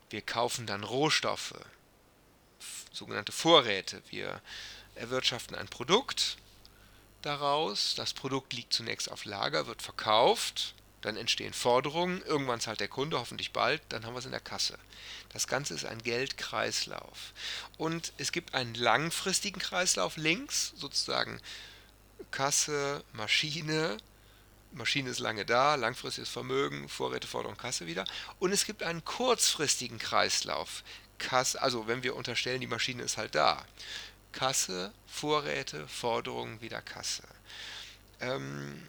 Wir 0.09 0.21
kaufen 0.21 0.65
dann 0.65 0.83
Rohstoffe, 0.83 1.53
sogenannte 2.91 3.31
Vorräte. 3.31 4.01
Wir 4.09 4.41
erwirtschaften 4.95 5.55
ein 5.55 5.67
Produkt, 5.67 6.37
daraus. 7.25 7.95
Das 7.95 8.13
Produkt 8.13 8.53
liegt 8.53 8.73
zunächst 8.73 9.11
auf 9.11 9.25
Lager, 9.25 9.67
wird 9.67 9.81
verkauft, 9.81 10.73
dann 11.01 11.17
entstehen 11.17 11.53
Forderungen, 11.53 12.21
irgendwann 12.23 12.61
zahlt 12.61 12.79
der 12.79 12.87
Kunde, 12.87 13.19
hoffentlich 13.19 13.51
bald, 13.51 13.81
dann 13.89 14.05
haben 14.05 14.13
wir 14.13 14.19
es 14.19 14.25
in 14.25 14.31
der 14.31 14.39
Kasse. 14.39 14.77
Das 15.29 15.47
Ganze 15.47 15.73
ist 15.73 15.85
ein 15.85 16.01
Geldkreislauf. 16.01 17.33
Und 17.77 18.13
es 18.17 18.31
gibt 18.31 18.53
einen 18.53 18.75
langfristigen 18.75 19.59
Kreislauf 19.59 20.17
links, 20.17 20.73
sozusagen 20.75 21.41
Kasse, 22.31 23.03
Maschine, 23.11 23.97
Maschine 24.71 25.09
ist 25.09 25.19
lange 25.19 25.45
da, 25.45 25.75
langfristiges 25.75 26.29
Vermögen, 26.29 26.89
Vorräte, 26.89 27.27
Forderung, 27.27 27.57
Kasse 27.57 27.85
wieder. 27.85 28.05
Und 28.39 28.51
es 28.51 28.65
gibt 28.65 28.83
einen 28.83 29.05
kurzfristigen 29.05 29.99
Kreislauf. 29.99 30.83
Kasse, 31.19 31.61
also 31.61 31.87
wenn 31.87 32.03
wir 32.03 32.15
unterstellen, 32.15 32.61
die 32.61 32.67
Maschine 32.67 33.03
ist 33.03 33.17
halt 33.17 33.35
da. 33.35 33.65
Kasse, 34.33 34.91
Vorräte, 35.07 35.87
Forderungen, 35.87 36.59
wieder 36.59 36.81
Kasse. 36.81 37.23
Ähm, 38.19 38.83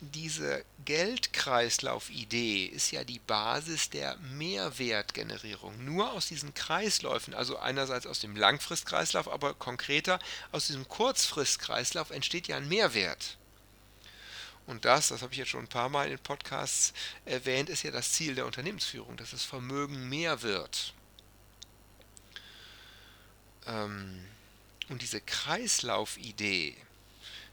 diese 0.00 0.64
Geldkreislauf-Idee 0.84 2.66
ist 2.66 2.92
ja 2.92 3.02
die 3.02 3.18
Basis 3.18 3.90
der 3.90 4.16
Mehrwertgenerierung. 4.18 5.84
Nur 5.84 6.12
aus 6.12 6.28
diesen 6.28 6.54
Kreisläufen, 6.54 7.34
also 7.34 7.58
einerseits 7.58 8.06
aus 8.06 8.20
dem 8.20 8.36
Langfristkreislauf, 8.36 9.28
aber 9.28 9.54
konkreter 9.54 10.20
aus 10.52 10.68
diesem 10.68 10.86
Kurzfristkreislauf 10.86 12.10
entsteht 12.10 12.46
ja 12.46 12.56
ein 12.56 12.68
Mehrwert. 12.68 13.36
Und 14.68 14.84
das, 14.84 15.08
das 15.08 15.22
habe 15.22 15.32
ich 15.32 15.38
jetzt 15.38 15.48
schon 15.48 15.64
ein 15.64 15.68
paar 15.68 15.88
Mal 15.88 16.10
in 16.10 16.18
Podcasts 16.18 16.92
erwähnt, 17.24 17.68
ist 17.68 17.82
ja 17.82 17.90
das 17.90 18.12
Ziel 18.12 18.34
der 18.34 18.46
Unternehmensführung, 18.46 19.16
dass 19.16 19.30
das 19.30 19.42
Vermögen 19.42 20.08
mehr 20.08 20.42
wird. 20.42 20.92
Ähm, 23.66 24.24
und 24.88 25.02
diese 25.02 25.20
Kreislaufidee 25.20 26.76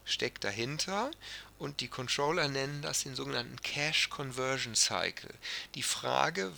steckt 0.05 0.43
dahinter. 0.43 1.11
Und 1.57 1.79
die 1.79 1.87
Controller 1.87 2.47
nennen 2.47 2.81
das 2.81 3.03
den 3.03 3.15
sogenannten 3.15 3.61
Cash 3.61 4.09
Conversion 4.09 4.75
Cycle. 4.75 5.33
Die 5.73 5.83
Frage, 5.83 6.51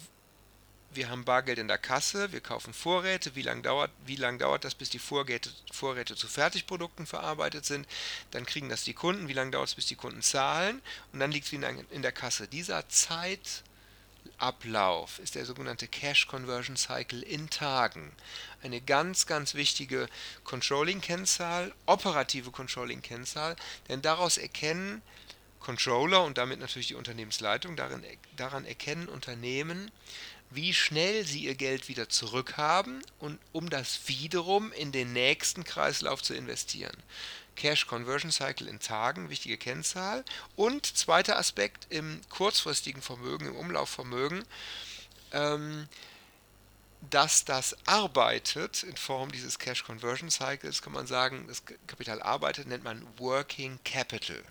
wir 0.92 1.10
haben 1.10 1.26
Bargeld 1.26 1.60
in 1.60 1.68
der 1.68 1.78
Kasse, 1.78 2.32
wir 2.32 2.42
kaufen 2.42 2.74
Vorräte, 2.74 3.36
wie 3.36 3.44
lange 3.44 3.62
dauert, 3.62 3.92
lang 4.08 4.40
dauert 4.40 4.64
das, 4.64 4.74
bis 4.74 4.90
die 4.90 5.00
Vorräte, 5.00 5.52
Vorräte 5.72 6.16
zu 6.16 6.28
Fertigprodukten 6.28 7.06
verarbeitet 7.06 7.66
sind, 7.66 7.88
dann 8.32 8.46
kriegen 8.46 8.70
das 8.70 8.84
die 8.84 8.94
Kunden, 8.94 9.28
wie 9.28 9.34
lange 9.34 9.52
dauert 9.52 9.70
es, 9.70 9.76
bis 9.76 9.86
die 9.86 9.96
Kunden 9.96 10.22
zahlen? 10.22 10.82
Und 11.14 11.20
dann 11.20 11.32
liegt 11.32 11.46
es 11.46 11.52
wieder 11.52 11.70
in 11.92 12.02
der 12.02 12.12
Kasse. 12.12 12.48
Dieser 12.48 12.90
Zeit, 12.90 13.64
Ablauf 14.38 15.20
ist 15.20 15.36
der 15.36 15.46
sogenannte 15.46 15.88
Cash 15.88 16.28
Conversion 16.28 16.78
Cycle 16.78 17.22
in 17.22 17.50
Tagen. 17.50 18.12
Eine 18.62 18.82
ganz, 18.82 19.26
ganz 19.26 19.54
wichtige 19.54 20.08
Controlling-Kennzahl, 20.44 21.74
operative 21.86 22.52
Controlling-Kennzahl, 22.52 23.56
denn 23.90 24.02
daraus 24.02 24.38
erkennen 24.38 25.02
Controller 25.60 26.24
und 26.24 26.38
damit 26.38 26.60
natürlich 26.60 26.88
die 26.88 26.96
Unternehmensleitung, 26.96 27.76
darin, 27.76 28.04
daran 28.36 28.66
erkennen 28.66 29.10
Unternehmen, 29.10 29.92
wie 30.50 30.74
schnell 30.74 31.26
sie 31.26 31.44
ihr 31.44 31.56
Geld 31.56 31.90
wieder 31.90 32.10
zurückhaben 32.10 33.04
und 33.20 33.38
um 33.52 33.70
das 33.70 34.08
wiederum 34.08 34.72
in 34.72 34.92
den 34.92 35.12
nächsten 35.14 35.64
Kreislauf 35.64 36.24
zu 36.24 36.34
investieren. 36.34 36.96
Cash 37.58 37.88
Conversion 37.88 38.32
Cycle 38.32 38.68
in 38.68 38.80
Tagen, 38.80 39.30
wichtige 39.30 39.58
Kennzahl. 39.58 40.24
Und 40.56 40.86
zweiter 40.86 41.38
Aspekt 41.38 41.88
im 41.90 42.22
kurzfristigen 42.30 43.02
Vermögen, 43.02 43.48
im 43.48 43.56
Umlaufvermögen, 43.56 44.46
ähm, 45.34 45.90
dass 47.10 47.46
das 47.46 47.76
arbeitet 47.86 48.84
in 48.84 48.98
Form 48.98 49.32
dieses 49.32 49.60
Cash 49.60 49.84
Conversion 49.84 50.32
Cycles, 50.32 50.82
kann 50.82 50.94
man 50.94 51.08
sagen, 51.08 51.46
das 51.48 51.64
Kapital 51.86 52.22
arbeitet, 52.22 52.68
nennt 52.68 52.84
man 52.84 53.06
Working 53.18 53.80
Capital. 53.84 54.44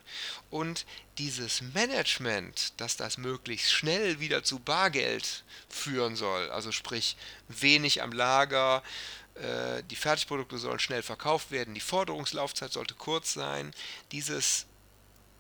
Und 0.50 0.86
dieses 1.18 1.60
Management, 1.60 2.80
dass 2.80 2.96
das 2.96 3.18
möglichst 3.18 3.72
schnell 3.72 4.20
wieder 4.20 4.44
zu 4.44 4.58
Bargeld 4.58 5.44
führen 5.68 6.16
soll, 6.16 6.50
also 6.50 6.72
sprich 6.72 7.16
wenig 7.48 8.02
am 8.02 8.12
Lager, 8.12 8.82
äh, 9.40 9.83
die 9.85 9.97
Fertigprodukte 9.97 10.59
sollen 10.59 10.78
schnell 10.78 11.02
verkauft 11.02 11.50
werden, 11.50 11.75
die 11.75 11.81
Forderungslaufzeit 11.81 12.73
sollte 12.73 12.95
kurz 12.95 13.35
sein. 13.35 13.73
Dieses 14.12 14.66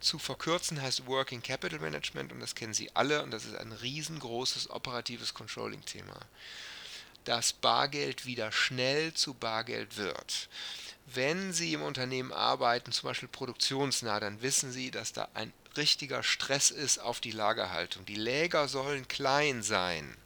zu 0.00 0.18
verkürzen 0.18 0.80
heißt 0.80 1.06
Working 1.06 1.42
Capital 1.42 1.78
Management 1.78 2.32
und 2.32 2.40
das 2.40 2.54
kennen 2.54 2.74
Sie 2.74 2.94
alle 2.94 3.22
und 3.22 3.30
das 3.30 3.44
ist 3.44 3.56
ein 3.56 3.72
riesengroßes 3.72 4.70
operatives 4.70 5.34
Controlling-Thema. 5.34 6.18
Dass 7.24 7.52
Bargeld 7.52 8.26
wieder 8.26 8.52
schnell 8.52 9.14
zu 9.14 9.34
Bargeld 9.34 9.96
wird. 9.96 10.48
Wenn 11.06 11.52
Sie 11.52 11.72
im 11.72 11.82
Unternehmen 11.82 12.32
arbeiten, 12.32 12.92
zum 12.92 13.08
Beispiel 13.08 13.28
produktionsnah, 13.28 14.20
dann 14.20 14.42
wissen 14.42 14.72
Sie, 14.72 14.90
dass 14.90 15.12
da 15.12 15.28
ein 15.34 15.52
richtiger 15.76 16.22
Stress 16.22 16.70
ist 16.70 16.98
auf 16.98 17.20
die 17.20 17.30
Lagerhaltung. 17.30 18.04
Die 18.06 18.16
Läger 18.16 18.68
sollen 18.68 19.08
klein 19.08 19.62
sein. 19.62 20.16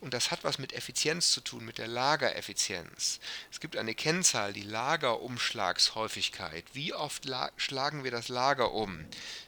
Und 0.00 0.12
das 0.12 0.30
hat 0.30 0.44
was 0.44 0.58
mit 0.58 0.74
Effizienz 0.74 1.30
zu 1.30 1.40
tun, 1.40 1.64
mit 1.64 1.78
der 1.78 1.88
Lagereffizienz. 1.88 3.18
Es 3.50 3.60
gibt 3.60 3.76
eine 3.76 3.94
Kennzahl, 3.94 4.52
die 4.52 4.62
Lagerumschlagshäufigkeit. 4.62 6.64
Wie 6.74 6.92
oft 6.92 7.24
la 7.24 7.50
schlagen 7.56 8.04
wir 8.04 8.10
das 8.10 8.28
Lager 8.28 8.72
um? 8.72 9.06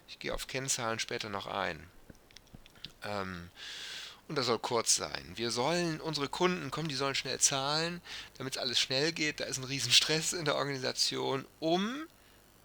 Ich 0.09 0.19
gehe 0.19 0.33
auf 0.33 0.47
Kennzahlen 0.47 0.99
später 0.99 1.29
noch 1.29 1.47
ein. 1.47 1.87
Ähm, 3.05 3.51
und 4.29 4.37
das 4.37 4.47
soll 4.47 4.59
kurz 4.59 4.97
sein. 4.97 5.33
Wir 5.37 5.51
sollen, 5.51 6.01
unsere 6.01 6.29
Kunden 6.29 6.71
kommen, 6.71 6.89
die 6.89 6.95
sollen 6.95 7.15
schnell 7.15 7.41
zahlen, 7.41 8.03
damit 8.37 8.57
es 8.57 8.63
alles 8.63 8.79
schnell 8.79 9.13
geht. 9.13 9.41
Da 9.41 9.45
ist 9.45 9.59
ein 9.59 9.65
Riesenstress 9.65 10.35
in 10.35 10.45
der 10.45 10.57
Organisation, 10.57 11.47
um 11.61 12.07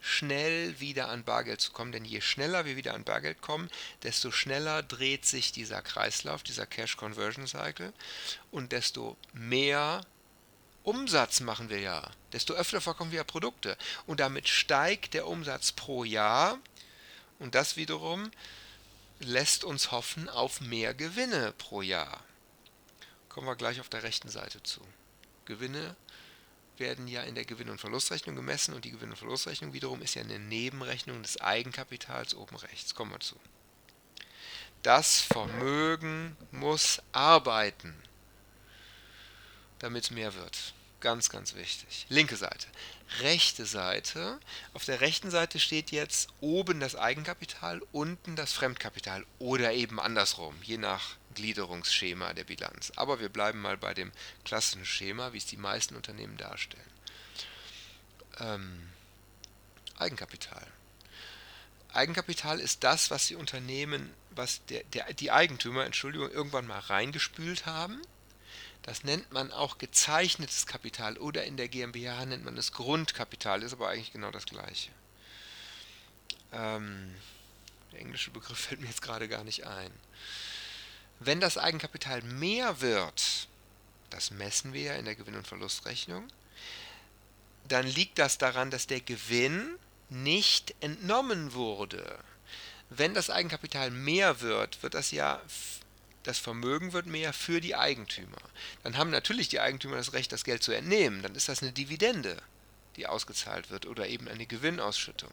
schnell 0.03 0.79
wieder 0.81 1.07
an 1.09 1.23
Bargeld 1.23 1.61
zu 1.61 1.71
kommen. 1.71 1.91
Denn 1.91 2.05
je 2.05 2.21
schneller 2.21 2.65
wir 2.65 2.75
wieder 2.75 2.93
an 2.93 3.05
Bargeld 3.05 3.41
kommen, 3.41 3.69
desto 4.03 4.31
schneller 4.31 4.83
dreht 4.83 5.25
sich 5.25 5.51
dieser 5.51 5.81
Kreislauf, 5.81 6.43
dieser 6.43 6.65
Cash 6.67 6.97
Conversion 6.97 7.47
Cycle 7.47 7.93
und 8.51 8.73
desto 8.73 9.17
mehr 9.31 10.05
Umsatz 10.83 11.39
machen 11.39 11.69
wir 11.69 11.79
ja. 11.79 12.11
Desto 12.33 12.53
öfter 12.53 12.81
verkaufen 12.81 13.11
wir 13.11 13.17
ja 13.17 13.23
Produkte. 13.23 13.77
Und 14.05 14.19
damit 14.19 14.49
steigt 14.49 15.13
der 15.13 15.27
Umsatz 15.27 15.71
pro 15.71 16.03
Jahr. 16.03 16.59
Und 17.39 17.55
das 17.55 17.77
wiederum 17.77 18.29
lässt 19.19 19.63
uns 19.63 19.91
hoffen 19.91 20.27
auf 20.27 20.59
mehr 20.59 20.93
Gewinne 20.93 21.53
pro 21.57 21.81
Jahr. 21.81 22.21
Kommen 23.29 23.47
wir 23.47 23.55
gleich 23.55 23.79
auf 23.79 23.87
der 23.87 24.03
rechten 24.03 24.29
Seite 24.29 24.61
zu. 24.63 24.81
Gewinne 25.45 25.95
werden 26.77 27.07
ja 27.07 27.21
in 27.23 27.35
der 27.35 27.45
Gewinn- 27.45 27.69
und 27.69 27.79
Verlustrechnung 27.79 28.35
gemessen 28.35 28.73
und 28.73 28.85
die 28.85 28.91
Gewinn- 28.91 29.11
und 29.11 29.17
Verlustrechnung 29.17 29.73
wiederum 29.73 30.01
ist 30.01 30.15
ja 30.15 30.21
eine 30.21 30.39
Nebenrechnung 30.39 31.21
des 31.21 31.39
Eigenkapitals 31.39 32.35
oben 32.35 32.55
rechts. 32.55 32.95
Kommen 32.95 33.11
wir 33.11 33.19
zu. 33.19 33.35
Das 34.81 35.21
Vermögen 35.21 36.35
muss 36.51 37.01
arbeiten, 37.13 37.95
damit 39.79 40.05
es 40.05 40.11
mehr 40.11 40.33
wird. 40.35 40.73
Ganz, 40.99 41.29
ganz 41.29 41.55
wichtig. 41.55 42.05
Linke 42.09 42.37
Seite. 42.37 42.67
Rechte 43.19 43.65
Seite. 43.65 44.39
Auf 44.73 44.85
der 44.85 45.01
rechten 45.01 45.31
Seite 45.31 45.59
steht 45.59 45.91
jetzt 45.91 46.29
oben 46.39 46.79
das 46.79 46.95
Eigenkapital, 46.95 47.81
unten 47.91 48.35
das 48.35 48.53
Fremdkapital 48.53 49.25
oder 49.39 49.73
eben 49.73 49.99
andersrum, 49.99 50.55
je 50.63 50.77
nach 50.77 51.17
Gliederungsschema 51.33 52.33
der 52.33 52.43
Bilanz. 52.43 52.91
Aber 52.95 53.19
wir 53.19 53.29
bleiben 53.29 53.61
mal 53.61 53.77
bei 53.77 53.93
dem 53.93 54.11
klassischen 54.45 54.85
Schema, 54.85 55.33
wie 55.33 55.37
es 55.37 55.45
die 55.45 55.57
meisten 55.57 55.95
Unternehmen 55.95 56.37
darstellen. 56.37 56.83
Ähm, 58.39 58.89
Eigenkapital. 59.97 60.65
Eigenkapital 61.93 62.59
ist 62.59 62.83
das, 62.83 63.11
was 63.11 63.27
die 63.27 63.35
Unternehmen, 63.35 64.11
was 64.31 64.65
der, 64.65 64.83
der, 64.85 65.13
die 65.13 65.31
Eigentümer, 65.31 65.85
Entschuldigung, 65.85 66.31
irgendwann 66.31 66.65
mal 66.65 66.79
reingespült 66.79 67.65
haben 67.65 68.01
das 68.83 69.05
nennt 69.05 69.31
man 69.31 69.51
auch 69.51 69.77
gezeichnetes 69.77 70.67
Kapital 70.67 71.17
oder 71.17 71.45
in 71.45 71.55
der 71.55 71.69
GmbH 71.69 72.25
nennt 72.25 72.43
man 72.43 72.57
es 72.57 72.73
Grundkapital, 72.73 73.63
ist 73.63 73.71
aber 73.71 73.87
eigentlich 73.87 74.11
genau 74.11 74.29
das 74.29 74.45
gleiche. 74.45 74.91
Ähm, 76.51 77.15
der 77.93 78.01
englische 78.01 78.29
Begriff 78.29 78.59
fällt 78.59 78.81
mir 78.81 78.87
jetzt 78.87 79.01
gerade 79.01 79.29
gar 79.29 79.45
nicht 79.45 79.65
ein. 79.65 79.91
Wenn 81.25 81.39
das 81.39 81.57
Eigenkapital 81.57 82.21
mehr 82.21 82.81
wird, 82.81 83.47
das 84.09 84.31
messen 84.31 84.73
wir 84.73 84.81
ja 84.81 84.93
in 84.95 85.05
der 85.05 85.15
Gewinn- 85.15 85.37
und 85.37 85.47
Verlustrechnung, 85.47 86.27
dann 87.67 87.87
liegt 87.87 88.19
das 88.19 88.37
daran, 88.37 88.71
dass 88.71 88.87
der 88.87 88.99
Gewinn 88.99 89.77
nicht 90.09 90.75
entnommen 90.81 91.53
wurde. 91.53 92.19
Wenn 92.89 93.13
das 93.13 93.29
Eigenkapital 93.29 93.89
mehr 93.89 94.41
wird, 94.41 94.83
wird 94.83 94.93
das 94.93 95.11
ja 95.11 95.41
das 96.23 96.39
Vermögen 96.39 96.93
wird 96.93 97.05
mehr 97.05 97.33
für 97.33 97.59
die 97.59 97.75
Eigentümer. 97.75 98.37
Dann 98.83 98.97
haben 98.97 99.09
natürlich 99.09 99.49
die 99.49 99.59
Eigentümer 99.59 99.97
das 99.97 100.13
Recht, 100.13 100.31
das 100.31 100.43
Geld 100.43 100.63
zu 100.63 100.71
entnehmen. 100.71 101.21
Dann 101.21 101.35
ist 101.35 101.49
das 101.49 101.61
eine 101.61 101.73
Dividende, 101.73 102.37
die 102.95 103.07
ausgezahlt 103.07 103.69
wird 103.69 103.85
oder 103.85 104.07
eben 104.07 104.27
eine 104.27 104.45
Gewinnausschüttung. 104.45 105.31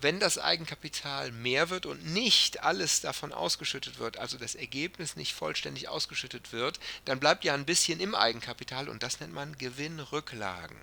Wenn 0.00 0.20
das 0.20 0.38
Eigenkapital 0.38 1.32
mehr 1.32 1.70
wird 1.70 1.86
und 1.86 2.04
nicht 2.04 2.62
alles 2.62 3.00
davon 3.00 3.32
ausgeschüttet 3.32 3.98
wird, 3.98 4.18
also 4.18 4.36
das 4.36 4.54
Ergebnis 4.54 5.16
nicht 5.16 5.32
vollständig 5.32 5.88
ausgeschüttet 5.88 6.52
wird, 6.52 6.78
dann 7.06 7.18
bleibt 7.18 7.44
ja 7.44 7.54
ein 7.54 7.64
bisschen 7.64 8.00
im 8.00 8.14
Eigenkapital 8.14 8.88
und 8.88 9.02
das 9.02 9.20
nennt 9.20 9.32
man 9.32 9.56
Gewinnrücklagen. 9.56 10.76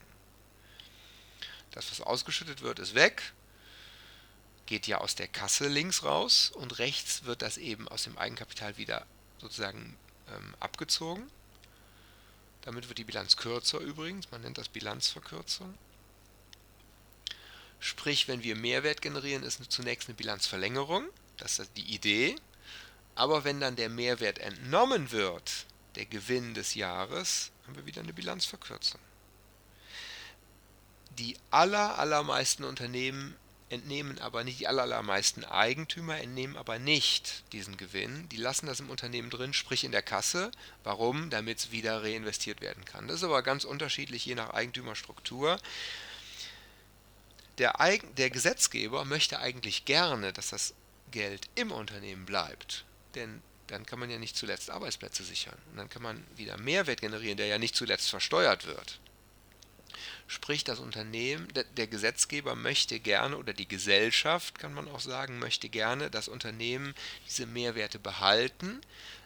Das, 1.71 1.91
was 1.91 2.01
ausgeschüttet 2.01 2.61
wird, 2.61 2.79
ist 2.79 2.95
weg 2.95 3.33
geht 4.65 4.87
ja 4.87 4.99
aus 4.99 5.15
der 5.15 5.27
Kasse 5.27 5.67
links 5.67 6.03
raus 6.03 6.51
und 6.55 6.79
rechts 6.79 7.25
wird 7.25 7.41
das 7.41 7.57
eben 7.57 7.87
aus 7.87 8.03
dem 8.03 8.17
Eigenkapital 8.17 8.77
wieder 8.77 9.05
sozusagen 9.39 9.97
ähm, 10.33 10.55
abgezogen. 10.59 11.29
Damit 12.61 12.87
wird 12.87 12.97
die 12.97 13.03
Bilanz 13.03 13.35
kürzer 13.35 13.79
übrigens, 13.79 14.31
man 14.31 14.41
nennt 14.41 14.57
das 14.57 14.69
Bilanzverkürzung. 14.69 15.77
Sprich, 17.93 18.27
wenn 18.27 18.41
wir 18.41 18.55
Mehrwert 18.55 19.03
generieren, 19.03 19.43
ist 19.43 19.71
zunächst 19.71 20.09
eine 20.09 20.15
Bilanzverlängerung, 20.15 21.05
das 21.37 21.59
ist 21.59 21.77
die 21.77 21.93
Idee. 21.93 22.35
Aber 23.13 23.43
wenn 23.43 23.59
dann 23.59 23.75
der 23.75 23.87
Mehrwert 23.87 24.39
entnommen 24.39 25.11
wird, 25.11 25.67
der 25.93 26.07
Gewinn 26.07 26.55
des 26.55 26.73
Jahres, 26.73 27.51
haben 27.67 27.75
wir 27.75 27.85
wieder 27.85 28.01
eine 28.01 28.11
Bilanzverkürzung. 28.11 28.99
Die 31.19 31.37
aller, 31.51 31.99
allermeisten 31.99 32.63
Unternehmen 32.63 33.35
entnehmen 33.69 34.17
aber 34.17 34.43
nicht, 34.43 34.59
die 34.59 34.67
allermeisten 34.67 35.45
Eigentümer 35.45 36.17
entnehmen 36.17 36.57
aber 36.57 36.79
nicht 36.79 37.43
diesen 37.53 37.77
Gewinn. 37.77 38.27
Die 38.29 38.37
lassen 38.37 38.65
das 38.65 38.79
im 38.79 38.89
Unternehmen 38.89 39.29
drin, 39.29 39.53
sprich 39.53 39.83
in 39.83 39.91
der 39.91 40.01
Kasse. 40.01 40.49
Warum? 40.83 41.29
Damit 41.29 41.59
es 41.59 41.71
wieder 41.71 42.01
reinvestiert 42.01 42.59
werden 42.59 42.85
kann. 42.85 43.07
Das 43.07 43.17
ist 43.17 43.23
aber 43.23 43.43
ganz 43.43 43.65
unterschiedlich 43.65 44.25
je 44.25 44.33
nach 44.33 44.49
Eigentümerstruktur. 44.49 45.59
Der, 47.57 47.79
Eigen, 47.79 48.13
der 48.15 48.29
Gesetzgeber 48.29 49.05
möchte 49.05 49.39
eigentlich 49.39 49.85
gerne, 49.85 50.33
dass 50.33 50.49
das 50.49 50.73
Geld 51.11 51.47
im 51.55 51.71
Unternehmen 51.71 52.25
bleibt. 52.25 52.85
Denn 53.15 53.41
dann 53.67 53.85
kann 53.85 53.99
man 53.99 54.09
ja 54.09 54.19
nicht 54.19 54.35
zuletzt 54.35 54.69
Arbeitsplätze 54.69 55.23
sichern. 55.23 55.57
Und 55.71 55.77
dann 55.77 55.89
kann 55.89 56.01
man 56.01 56.23
wieder 56.35 56.57
Mehrwert 56.57 57.01
generieren, 57.01 57.37
der 57.37 57.47
ja 57.47 57.57
nicht 57.57 57.75
zuletzt 57.75 58.09
versteuert 58.09 58.65
wird. 58.65 58.99
Sprich, 60.27 60.63
das 60.63 60.79
Unternehmen, 60.79 61.47
der, 61.77 61.87
Gesetzgeber 61.87 62.55
möchte 62.55 62.99
gerne 62.99 63.37
oder 63.37 63.53
die 63.53 63.67
Gesellschaft, 63.67 64.57
kann 64.57 64.73
man 64.73 64.87
auch 64.87 64.99
sagen, 64.99 65.37
möchte 65.37 65.69
gerne 65.69 66.09
das 66.09 66.27
Unternehmen 66.27 66.95
diese 67.27 67.45
Mehrwerte 67.45 67.99
behalten, 67.99 68.81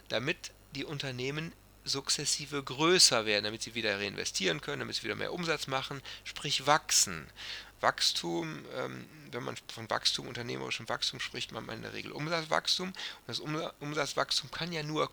damit 0.08 0.52
die 0.74 0.84
Unternehmen 0.84 1.52
sukzessive 1.84 2.62
größer 2.62 3.24
werden, 3.24 3.44
damit 3.44 3.62
sie 3.62 3.74
wieder 3.74 3.98
reinvestieren 3.98 4.60
können, 4.60 4.80
damit 4.80 4.96
sie 4.96 5.04
wieder 5.04 5.14
mehr 5.14 5.32
Umsatz 5.32 5.66
machen, 5.66 6.02
sprich 6.24 6.66
wachsen. 6.66 7.26
Wachstum, 7.80 8.64
ähm, 8.76 9.06
wenn 9.30 9.42
man 9.42 9.56
von 9.72 9.88
Wachstum, 9.90 10.28
unternehmerischem 10.28 10.88
Wachstum 10.88 11.20
spricht, 11.20 11.52
man 11.52 11.68
in 11.68 11.82
der 11.82 11.92
Regel 11.92 12.12
Umsatzwachstum. 12.12 12.88
Und 12.88 12.96
das 13.26 13.40
Umsatzwachstum 13.80 14.50
kann 14.50 14.72
ja 14.72 14.82
nur 14.82 15.10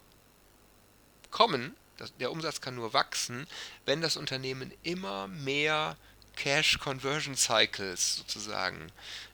kommen, 1.31 1.75
der 2.19 2.31
Umsatz 2.31 2.61
kann 2.61 2.75
nur 2.75 2.93
wachsen, 2.93 3.47
wenn 3.85 4.01
das 4.01 4.17
Unternehmen 4.17 4.73
immer 4.83 5.27
mehr 5.27 5.97
Cash 6.35 6.79
Conversion 6.79 7.35
Cycles 7.35 8.17
sozusagen 8.17 8.91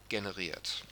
generiert. 0.08 0.84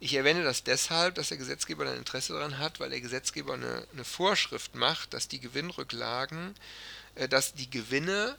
Ich 0.00 0.14
erwähne 0.14 0.44
das 0.44 0.62
deshalb, 0.62 1.16
dass 1.16 1.28
der 1.28 1.38
Gesetzgeber 1.38 1.84
ein 1.88 1.96
Interesse 1.96 2.32
daran 2.32 2.58
hat, 2.58 2.78
weil 2.78 2.90
der 2.90 3.00
Gesetzgeber 3.00 3.54
eine, 3.54 3.86
eine 3.92 4.04
Vorschrift 4.04 4.76
macht, 4.76 5.12
dass 5.12 5.26
die 5.26 5.40
Gewinnrücklagen, 5.40 6.54
äh, 7.16 7.28
dass 7.28 7.54
die 7.54 7.68
Gewinne 7.68 8.38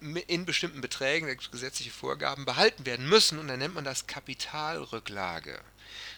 in 0.00 0.44
bestimmten 0.44 0.80
Beträgen, 0.80 1.34
gesetzliche 1.50 1.90
Vorgaben, 1.90 2.44
behalten 2.44 2.86
werden 2.86 3.08
müssen 3.08 3.38
und 3.38 3.48
dann 3.48 3.58
nennt 3.58 3.74
man 3.74 3.84
das 3.84 4.06
Kapitalrücklage. 4.06 5.60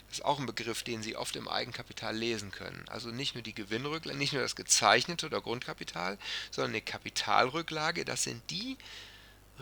Das 0.08 0.18
ist 0.18 0.24
auch 0.24 0.38
ein 0.38 0.46
Begriff, 0.46 0.82
den 0.82 1.02
Sie 1.02 1.16
oft 1.16 1.36
im 1.36 1.48
Eigenkapital 1.48 2.16
lesen 2.16 2.50
können. 2.50 2.84
Also 2.88 3.10
nicht 3.10 3.34
nur 3.34 3.42
die 3.42 3.54
Gewinnrücklage, 3.54 4.18
nicht 4.18 4.32
nur 4.32 4.42
das 4.42 4.56
gezeichnete 4.56 5.26
oder 5.26 5.40
Grundkapital, 5.40 6.18
sondern 6.50 6.72
eine 6.72 6.80
Kapitalrücklage. 6.80 8.04
Das 8.04 8.22
sind 8.22 8.42
die 8.50 8.78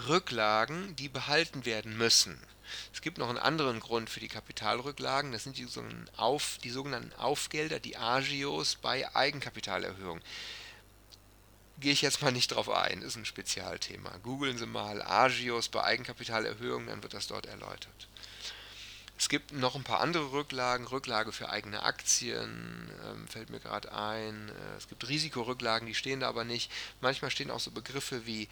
Rücklagen, 0.08 0.94
die 0.96 1.08
behalten 1.08 1.64
werden 1.64 1.96
müssen. 1.96 2.38
Es 2.92 3.00
gibt 3.00 3.18
noch 3.18 3.28
einen 3.28 3.38
anderen 3.38 3.80
Grund 3.80 4.10
für 4.10 4.20
die 4.20 4.28
Kapitalrücklagen. 4.28 5.32
Das 5.32 5.44
sind 5.44 5.58
die 5.58 5.64
sogenannten, 5.64 6.08
Auf, 6.16 6.58
die 6.62 6.70
sogenannten 6.70 7.12
Aufgelder, 7.14 7.80
die 7.80 7.96
Agios 7.96 8.76
bei 8.76 9.14
Eigenkapitalerhöhung. 9.14 10.20
Gehe 11.78 11.92
ich 11.92 12.02
jetzt 12.02 12.22
mal 12.22 12.32
nicht 12.32 12.48
drauf 12.48 12.70
ein, 12.70 13.02
ist 13.02 13.16
ein 13.16 13.24
Spezialthema. 13.24 14.10
Googeln 14.22 14.58
Sie 14.58 14.66
mal 14.66 15.02
Agios 15.02 15.68
bei 15.68 15.84
Eigenkapitalerhöhung, 15.84 16.86
dann 16.86 17.02
wird 17.02 17.14
das 17.14 17.26
dort 17.26 17.46
erläutert. 17.46 18.08
Es 19.18 19.28
gibt 19.30 19.52
noch 19.52 19.74
ein 19.74 19.84
paar 19.84 20.00
andere 20.00 20.32
Rücklagen, 20.32 20.86
Rücklage 20.86 21.32
für 21.32 21.48
eigene 21.48 21.82
Aktien, 21.82 22.90
ähm, 23.06 23.26
fällt 23.28 23.48
mir 23.48 23.60
gerade 23.60 23.92
ein. 23.92 24.50
Äh, 24.50 24.76
es 24.76 24.88
gibt 24.88 25.08
Risikorücklagen, 25.08 25.86
die 25.86 25.94
stehen 25.94 26.20
da 26.20 26.28
aber 26.28 26.44
nicht. 26.44 26.70
Manchmal 27.00 27.30
stehen 27.30 27.50
auch 27.50 27.60
so 27.60 27.70
Begriffe 27.70 28.26
wie 28.26 28.48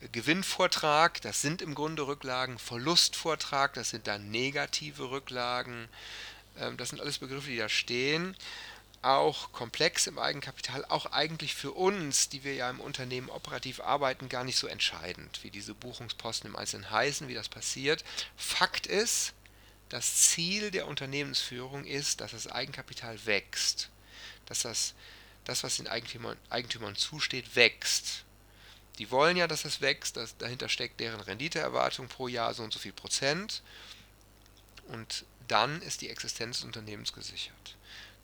äh, 0.00 0.08
Gewinnvortrag, 0.12 1.20
das 1.20 1.42
sind 1.42 1.60
im 1.60 1.74
Grunde 1.74 2.06
Rücklagen, 2.06 2.58
Verlustvortrag, 2.58 3.74
das 3.74 3.90
sind 3.90 4.06
dann 4.06 4.30
negative 4.30 5.10
Rücklagen. 5.10 5.88
Ähm, 6.58 6.78
das 6.78 6.90
sind 6.90 7.00
alles 7.00 7.18
Begriffe, 7.18 7.50
die 7.50 7.58
da 7.58 7.68
stehen 7.68 8.34
auch 9.02 9.52
komplex 9.52 10.06
im 10.06 10.18
Eigenkapital, 10.18 10.84
auch 10.86 11.06
eigentlich 11.06 11.54
für 11.54 11.72
uns, 11.72 12.28
die 12.28 12.44
wir 12.44 12.54
ja 12.54 12.68
im 12.70 12.80
Unternehmen 12.80 13.30
operativ 13.30 13.80
arbeiten, 13.80 14.28
gar 14.28 14.44
nicht 14.44 14.58
so 14.58 14.66
entscheidend, 14.66 15.42
wie 15.42 15.50
diese 15.50 15.74
Buchungsposten 15.74 16.50
im 16.50 16.56
Einzelnen 16.56 16.90
heißen, 16.90 17.28
wie 17.28 17.34
das 17.34 17.48
passiert. 17.48 18.04
Fakt 18.36 18.86
ist, 18.86 19.32
das 19.88 20.16
Ziel 20.16 20.70
der 20.70 20.86
Unternehmensführung 20.88 21.84
ist, 21.84 22.20
dass 22.20 22.32
das 22.32 22.48
Eigenkapital 22.48 23.24
wächst, 23.26 23.90
dass 24.46 24.60
das, 24.60 24.94
das 25.44 25.62
was 25.62 25.76
den 25.76 25.86
Eigentümern, 25.86 26.36
Eigentümern 26.50 26.96
zusteht, 26.96 27.54
wächst. 27.54 28.24
Die 28.98 29.10
wollen 29.10 29.36
ja, 29.36 29.46
dass 29.46 29.64
es 29.64 29.80
wächst, 29.80 30.16
dass, 30.16 30.36
dahinter 30.38 30.68
steckt 30.68 31.00
deren 31.00 31.20
Renditeerwartung 31.20 32.08
pro 32.08 32.28
Jahr 32.28 32.54
so 32.54 32.62
und 32.62 32.72
so 32.72 32.78
viel 32.78 32.92
Prozent 32.92 33.62
und 34.88 35.24
dann 35.48 35.82
ist 35.82 36.00
die 36.00 36.10
Existenz 36.10 36.58
des 36.58 36.64
Unternehmens 36.64 37.12
gesichert. 37.12 37.65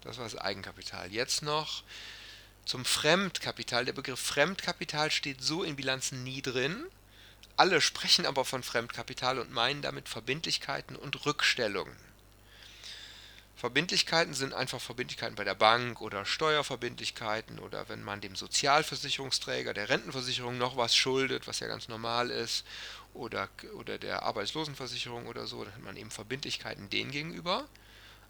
Das 0.03 0.19
war 0.19 0.25
das 0.25 0.37
Eigenkapital. 0.37 1.13
Jetzt 1.13 1.43
noch 1.43 1.83
zum 2.65 2.85
Fremdkapital. 2.85 3.85
Der 3.85 3.93
Begriff 3.93 4.21
Fremdkapital 4.21 5.11
steht 5.11 5.43
so 5.43 5.63
in 5.63 5.77
Bilanzen 5.77 6.23
nie 6.25 6.43
drin. 6.43 6.85
Alle 7.57 7.81
sprechen 7.81 8.27
aber 8.27 8.45
von 8.45 8.63
Fremdkapital 8.63 9.39
und 9.39 9.53
meinen 9.53 9.83
damit 9.83 10.09
Verbindlichkeiten 10.09 10.97
und 10.97 11.27
Rückstellungen. 11.27 11.97
Verbindlichkeiten 13.57 14.35
sind 14.35 14.55
einfach 14.55 14.81
Verbindlichkeiten 14.81 15.37
bei 15.37 15.45
der 15.45 15.55
Bank 15.55 16.01
oder 16.01 16.25
Steuerverbindlichkeiten 16.25 17.61
oder 17.61 17.89
wenn 17.89 18.03
man 18.03 18.21
dem 18.21 18.35
Sozialversicherungsträger, 18.35 19.73
der 19.73 19.89
Rentenversicherung 19.89 20.59
noch 20.59 20.77
was 20.77 20.97
schuldet, 20.97 21.47
was 21.47 21.61
ja 21.61 21.69
ganz 21.69 21.87
normal 21.87 22.31
ist, 22.31 22.65
oder, 23.15 23.49
oder 23.75 23.99
der 23.99 24.25
Arbeitslosenversicherung 24.25 25.27
oder 25.27 25.47
so, 25.47 25.63
dann 25.63 25.75
hat 25.75 25.83
man 25.83 25.97
eben 25.97 26.11
Verbindlichkeiten 26.11 26.91
denen 26.91 27.13
gegenüber 27.13 27.69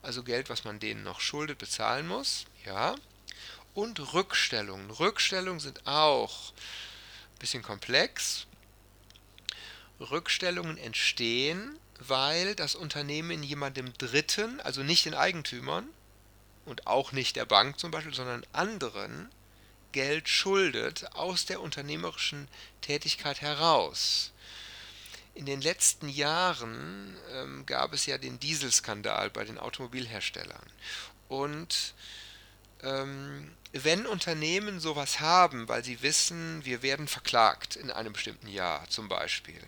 also 0.02 0.22
Geld, 0.22 0.50
was 0.50 0.64
man 0.64 0.80
denen 0.80 1.02
noch 1.02 1.20
schuldet, 1.20 1.58
bezahlen 1.58 2.06
muss. 2.06 2.44
Ja. 2.66 2.96
Und 3.74 4.12
Rückstellungen. 4.12 4.90
Rückstellungen 4.90 5.60
sind 5.60 5.86
auch 5.86 6.52
ein 6.52 7.38
bisschen 7.38 7.62
komplex. 7.62 8.46
Rückstellungen 10.00 10.76
entstehen, 10.76 11.78
weil 11.98 12.54
das 12.54 12.74
Unternehmen 12.74 13.42
jemandem 13.42 13.92
Dritten, 13.94 14.60
also 14.60 14.82
nicht 14.82 15.04
den 15.04 15.14
Eigentümern 15.14 15.88
und 16.66 16.86
auch 16.86 17.12
nicht 17.12 17.36
der 17.36 17.44
Bank 17.44 17.78
zum 17.78 17.90
Beispiel, 17.90 18.14
sondern 18.14 18.44
anderen 18.52 19.30
Geld 19.92 20.28
schuldet 20.28 21.14
aus 21.14 21.46
der 21.46 21.60
unternehmerischen 21.60 22.48
Tätigkeit 22.80 23.40
heraus. 23.40 24.31
In 25.34 25.46
den 25.46 25.62
letzten 25.62 26.08
Jahren 26.08 27.16
ähm, 27.32 27.64
gab 27.64 27.94
es 27.94 28.06
ja 28.06 28.18
den 28.18 28.38
Dieselskandal 28.38 29.30
bei 29.30 29.44
den 29.44 29.58
Automobilherstellern. 29.58 30.66
Und 31.28 31.94
wenn 32.82 34.06
Unternehmen 34.06 34.80
sowas 34.80 35.20
haben, 35.20 35.66
weil 35.66 35.82
sie 35.82 36.02
wissen, 36.02 36.62
wir 36.64 36.82
werden 36.82 37.08
verklagt 37.08 37.76
in 37.76 37.90
einem 37.90 38.12
bestimmten 38.12 38.48
Jahr 38.48 38.86
zum 38.90 39.08
Beispiel, 39.08 39.60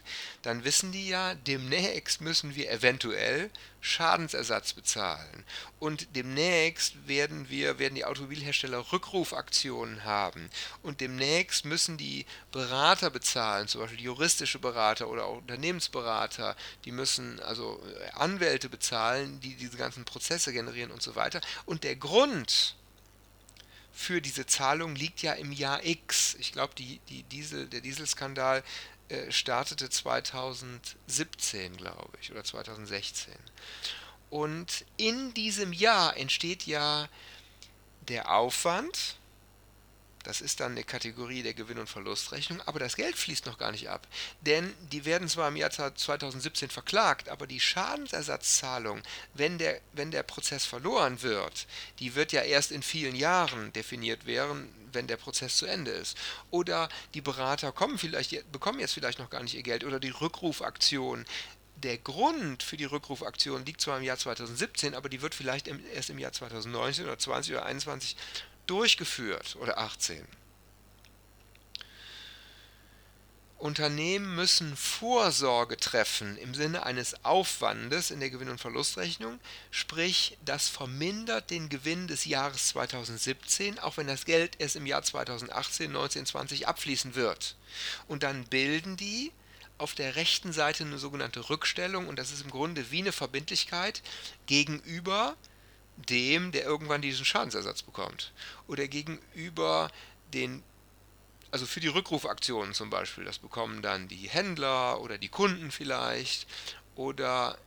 dann 0.42 0.64
wissen 0.64 0.92
die 0.92 1.08
ja, 1.08 1.34
demnächst 1.34 2.20
müssen 2.20 2.54
wir 2.54 2.70
eventuell 2.70 3.50
Schadensersatz 3.80 4.74
bezahlen. 4.74 5.44
Und 5.78 6.16
demnächst 6.16 7.06
werden 7.06 7.48
wir, 7.48 7.78
werden 7.78 7.94
die 7.94 8.04
Automobilhersteller 8.04 8.92
Rückrufaktionen 8.92 10.04
haben. 10.04 10.50
Und 10.82 11.00
demnächst 11.00 11.64
müssen 11.64 11.96
die 11.96 12.26
Berater 12.52 13.08
bezahlen, 13.08 13.68
zum 13.68 13.82
Beispiel 13.82 14.00
juristische 14.00 14.58
Berater 14.58 15.08
oder 15.08 15.24
auch 15.24 15.38
Unternehmensberater, 15.38 16.56
die 16.84 16.92
müssen 16.92 17.40
also 17.40 17.82
Anwälte 18.12 18.68
bezahlen, 18.68 19.40
die 19.40 19.54
diese 19.54 19.78
ganzen 19.78 20.04
Prozesse 20.04 20.52
generieren 20.52 20.90
und 20.90 21.02
so 21.02 21.14
weiter. 21.14 21.40
Und 21.64 21.84
der 21.84 21.96
Grund, 21.96 22.76
für 23.94 24.20
diese 24.20 24.44
Zahlung 24.46 24.96
liegt 24.96 25.22
ja 25.22 25.32
im 25.34 25.52
Jahr 25.52 25.84
X. 25.84 26.36
Ich 26.40 26.52
glaube, 26.52 26.74
die, 26.74 27.00
die 27.08 27.22
Diesel, 27.24 27.68
der 27.68 27.80
Dieselskandal 27.80 28.62
äh, 29.08 29.30
startete 29.30 29.88
2017, 29.88 31.76
glaube 31.76 32.10
ich, 32.20 32.30
oder 32.32 32.42
2016. 32.42 33.32
Und 34.30 34.84
in 34.96 35.32
diesem 35.34 35.72
Jahr 35.72 36.16
entsteht 36.16 36.66
ja 36.66 37.08
der 38.08 38.32
Aufwand, 38.34 39.16
das 40.24 40.40
ist 40.40 40.60
dann 40.60 40.72
eine 40.72 40.84
Kategorie 40.84 41.42
der 41.42 41.54
Gewinn- 41.54 41.78
und 41.78 41.88
Verlustrechnung, 41.88 42.60
aber 42.62 42.80
das 42.80 42.96
Geld 42.96 43.16
fließt 43.16 43.46
noch 43.46 43.58
gar 43.58 43.70
nicht 43.70 43.88
ab. 43.88 44.08
Denn 44.40 44.74
die 44.90 45.04
werden 45.04 45.28
zwar 45.28 45.48
im 45.48 45.56
Jahr 45.56 45.70
2017 45.70 46.70
verklagt, 46.70 47.28
aber 47.28 47.46
die 47.46 47.60
Schadensersatzzahlung, 47.60 49.02
wenn 49.34 49.58
der, 49.58 49.80
wenn 49.92 50.10
der 50.10 50.22
Prozess 50.22 50.64
verloren 50.64 51.22
wird, 51.22 51.66
die 51.98 52.14
wird 52.14 52.32
ja 52.32 52.42
erst 52.42 52.72
in 52.72 52.82
vielen 52.82 53.14
Jahren 53.14 53.72
definiert 53.74 54.26
werden, 54.26 54.74
wenn 54.92 55.06
der 55.06 55.18
Prozess 55.18 55.58
zu 55.58 55.66
Ende 55.66 55.90
ist. 55.90 56.16
Oder 56.50 56.88
die 57.12 57.20
Berater 57.20 57.70
kommen 57.72 57.98
vielleicht, 57.98 58.50
bekommen 58.50 58.80
jetzt 58.80 58.94
vielleicht 58.94 59.18
noch 59.18 59.30
gar 59.30 59.42
nicht 59.42 59.54
ihr 59.54 59.62
Geld 59.62 59.84
oder 59.84 60.00
die 60.00 60.10
Rückrufaktion. 60.10 61.26
Der 61.76 61.98
Grund 61.98 62.62
für 62.62 62.78
die 62.78 62.84
Rückrufaktion 62.84 63.66
liegt 63.66 63.82
zwar 63.82 63.98
im 63.98 64.04
Jahr 64.04 64.16
2017, 64.16 64.94
aber 64.94 65.10
die 65.10 65.20
wird 65.20 65.34
vielleicht 65.34 65.68
erst 65.68 66.08
im 66.08 66.18
Jahr 66.18 66.32
2019 66.32 67.04
oder 67.04 67.18
20 67.18 67.52
oder 67.52 67.66
21 67.66 68.16
durchgeführt 68.66 69.56
oder 69.60 69.78
18. 69.78 70.26
Unternehmen 73.64 74.34
müssen 74.34 74.76
Vorsorge 74.76 75.78
treffen 75.78 76.36
im 76.36 76.54
Sinne 76.54 76.84
eines 76.84 77.24
Aufwandes 77.24 78.10
in 78.10 78.20
der 78.20 78.28
Gewinn- 78.28 78.50
und 78.50 78.60
Verlustrechnung, 78.60 79.40
sprich, 79.70 80.36
das 80.44 80.68
vermindert 80.68 81.50
den 81.50 81.70
Gewinn 81.70 82.06
des 82.06 82.26
Jahres 82.26 82.68
2017, 82.68 83.78
auch 83.78 83.96
wenn 83.96 84.06
das 84.06 84.26
Geld 84.26 84.56
erst 84.58 84.76
im 84.76 84.84
Jahr 84.84 85.02
2018, 85.02 85.90
19, 85.90 86.26
20 86.26 86.68
abfließen 86.68 87.14
wird. 87.14 87.56
Und 88.06 88.22
dann 88.22 88.44
bilden 88.44 88.98
die 88.98 89.32
auf 89.78 89.94
der 89.94 90.16
rechten 90.16 90.52
Seite 90.52 90.84
eine 90.84 90.98
sogenannte 90.98 91.48
Rückstellung 91.48 92.06
und 92.06 92.18
das 92.18 92.32
ist 92.32 92.42
im 92.42 92.50
Grunde 92.50 92.90
wie 92.90 92.98
eine 92.98 93.12
Verbindlichkeit 93.12 94.02
gegenüber 94.46 95.36
dem, 95.96 96.52
der 96.52 96.64
irgendwann 96.64 97.02
diesen 97.02 97.24
Schadensersatz 97.24 97.82
bekommt. 97.82 98.32
Oder 98.66 98.88
gegenüber 98.88 99.90
den, 100.32 100.62
also 101.50 101.66
für 101.66 101.80
die 101.80 101.88
Rückrufaktionen 101.88 102.74
zum 102.74 102.90
Beispiel, 102.90 103.24
das 103.24 103.38
bekommen 103.38 103.82
dann 103.82 104.08
die 104.08 104.28
Händler 104.28 105.00
oder 105.00 105.18
die 105.18 105.28
Kunden 105.28 105.70
vielleicht 105.70 106.46
oder 106.96 107.58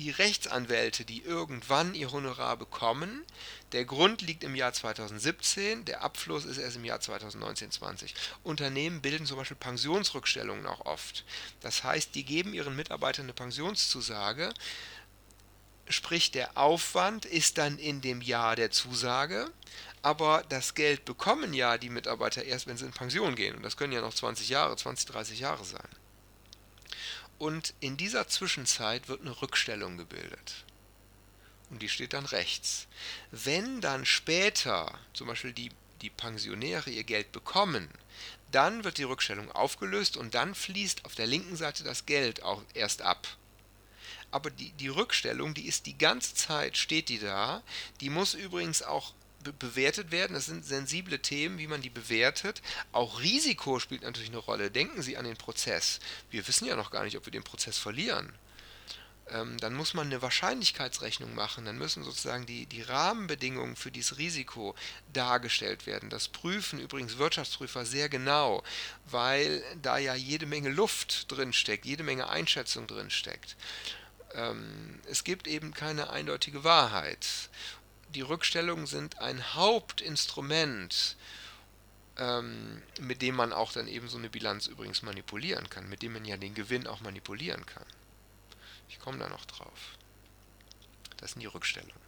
die 0.00 0.10
Rechtsanwälte, 0.10 1.04
die 1.04 1.22
irgendwann 1.22 1.94
ihr 1.94 2.10
Honorar 2.10 2.56
bekommen. 2.56 3.24
Der 3.72 3.84
Grund 3.84 4.22
liegt 4.22 4.42
im 4.42 4.54
Jahr 4.54 4.72
2017, 4.72 5.84
der 5.84 6.02
Abfluss 6.02 6.46
ist 6.46 6.58
erst 6.58 6.76
im 6.76 6.84
Jahr 6.84 6.98
2019-20. 6.98 8.14
Unternehmen 8.42 9.02
bilden 9.02 9.26
zum 9.26 9.36
Beispiel 9.36 9.58
Pensionsrückstellungen 9.58 10.66
auch 10.66 10.86
oft. 10.86 11.24
Das 11.60 11.84
heißt, 11.84 12.14
die 12.14 12.24
geben 12.24 12.54
ihren 12.54 12.74
Mitarbeitern 12.74 13.26
eine 13.26 13.34
Pensionszusage, 13.34 14.52
Sprich, 15.90 16.30
der 16.30 16.56
Aufwand 16.56 17.24
ist 17.24 17.58
dann 17.58 17.76
in 17.78 18.00
dem 18.00 18.22
Jahr 18.22 18.54
der 18.54 18.70
Zusage, 18.70 19.50
aber 20.02 20.44
das 20.48 20.74
Geld 20.74 21.04
bekommen 21.04 21.52
ja 21.52 21.78
die 21.78 21.90
Mitarbeiter 21.90 22.44
erst, 22.44 22.66
wenn 22.66 22.76
sie 22.76 22.86
in 22.86 22.92
Pension 22.92 23.34
gehen. 23.34 23.56
Und 23.56 23.62
das 23.62 23.76
können 23.76 23.92
ja 23.92 24.00
noch 24.00 24.14
20 24.14 24.48
Jahre, 24.48 24.76
20, 24.76 25.06
30 25.06 25.40
Jahre 25.40 25.64
sein. 25.64 25.88
Und 27.38 27.74
in 27.80 27.96
dieser 27.96 28.28
Zwischenzeit 28.28 29.08
wird 29.08 29.22
eine 29.22 29.42
Rückstellung 29.42 29.96
gebildet. 29.98 30.64
Und 31.70 31.82
die 31.82 31.88
steht 31.88 32.12
dann 32.12 32.26
rechts. 32.26 32.86
Wenn 33.30 33.80
dann 33.80 34.04
später 34.04 34.96
zum 35.12 35.26
Beispiel 35.26 35.52
die, 35.52 35.70
die 36.02 36.10
Pensionäre 36.10 36.90
ihr 36.90 37.04
Geld 37.04 37.32
bekommen, 37.32 37.88
dann 38.52 38.84
wird 38.84 38.98
die 38.98 39.04
Rückstellung 39.04 39.50
aufgelöst 39.50 40.16
und 40.16 40.34
dann 40.34 40.54
fließt 40.54 41.04
auf 41.04 41.14
der 41.14 41.26
linken 41.26 41.56
Seite 41.56 41.82
das 41.82 42.06
Geld 42.06 42.42
auch 42.42 42.62
erst 42.74 43.02
ab 43.02 43.26
aber 44.30 44.50
die, 44.50 44.72
die 44.72 44.88
Rückstellung, 44.88 45.54
die 45.54 45.66
ist 45.66 45.86
die 45.86 45.98
ganze 45.98 46.34
Zeit, 46.34 46.76
steht 46.76 47.08
die 47.08 47.18
da. 47.18 47.62
Die 48.00 48.10
muss 48.10 48.34
übrigens 48.34 48.82
auch 48.82 49.12
be 49.42 49.52
bewertet 49.52 50.10
werden. 50.10 50.34
Das 50.34 50.46
sind 50.46 50.64
sensible 50.64 51.18
Themen, 51.20 51.58
wie 51.58 51.66
man 51.66 51.82
die 51.82 51.90
bewertet. 51.90 52.62
Auch 52.92 53.20
Risiko 53.20 53.78
spielt 53.80 54.02
natürlich 54.02 54.28
eine 54.30 54.38
Rolle. 54.38 54.70
Denken 54.70 55.02
Sie 55.02 55.16
an 55.16 55.24
den 55.24 55.36
Prozess. 55.36 55.98
Wir 56.30 56.46
wissen 56.46 56.66
ja 56.66 56.76
noch 56.76 56.90
gar 56.90 57.04
nicht, 57.04 57.16
ob 57.16 57.24
wir 57.26 57.32
den 57.32 57.44
Prozess 57.44 57.78
verlieren. 57.78 58.32
ähm, 59.30 59.58
dann 59.58 59.74
muss 59.74 59.94
man 59.94 60.06
eine 60.06 60.22
Wahrscheinlichkeitsrechnung 60.22 61.34
machen. 61.34 61.64
Dann 61.64 61.78
müssen 61.78 62.02
sozusagen 62.04 62.46
die, 62.46 62.66
die 62.66 62.82
Rahmenbedingungen 62.82 63.76
für 63.76 63.90
dieses 63.90 64.18
Risiko 64.18 64.74
dargestellt 65.12 65.86
werden. 65.86 66.10
Das 66.10 66.28
prüfen 66.28 66.80
übrigens 66.80 67.18
Wirtschaftsprüfer 67.18 67.84
sehr 67.86 68.08
genau, 68.08 68.62
weil 69.10 69.62
da 69.82 69.98
ja 69.98 70.14
jede 70.14 70.46
Menge 70.46 70.70
Luft 70.70 71.30
drinsteckt, 71.30 71.86
jede 71.86 72.02
Menge 72.02 72.28
Einschätzung 72.28 72.86
drinsteckt. 72.86 73.56
Ähm, 74.34 75.00
es 75.06 75.24
gibt 75.24 75.46
eben 75.46 75.74
keine 75.74 76.10
eindeutige 76.10 76.64
Wahrheit. 76.64 77.26
Die 78.14 78.22
Rückstellungen 78.22 78.86
sind 78.86 79.18
ein 79.18 79.54
Hauptinstrument, 79.54 81.16
ähm, 82.16 82.82
mit 83.00 83.22
dem 83.22 83.36
man 83.36 83.52
auch 83.52 83.72
dann 83.72 83.88
eben 83.88 84.08
so 84.08 84.18
eine 84.18 84.30
Bilanz 84.30 84.66
übrigens 84.66 85.02
manipulieren 85.02 85.70
kann, 85.70 85.88
mit 85.88 86.02
dem 86.02 86.12
man 86.12 86.24
ja 86.24 86.36
den 86.36 86.54
Gewinn 86.54 86.86
auch 86.86 87.00
manipulieren 87.00 87.64
kann. 87.66 87.86
Ich 88.88 88.98
komme 88.98 89.18
da 89.18 89.28
noch 89.28 89.44
drauf. 89.44 89.96
Das 91.18 91.32
sind 91.32 91.40
die 91.40 91.46
Rückstellungen. 91.46 92.00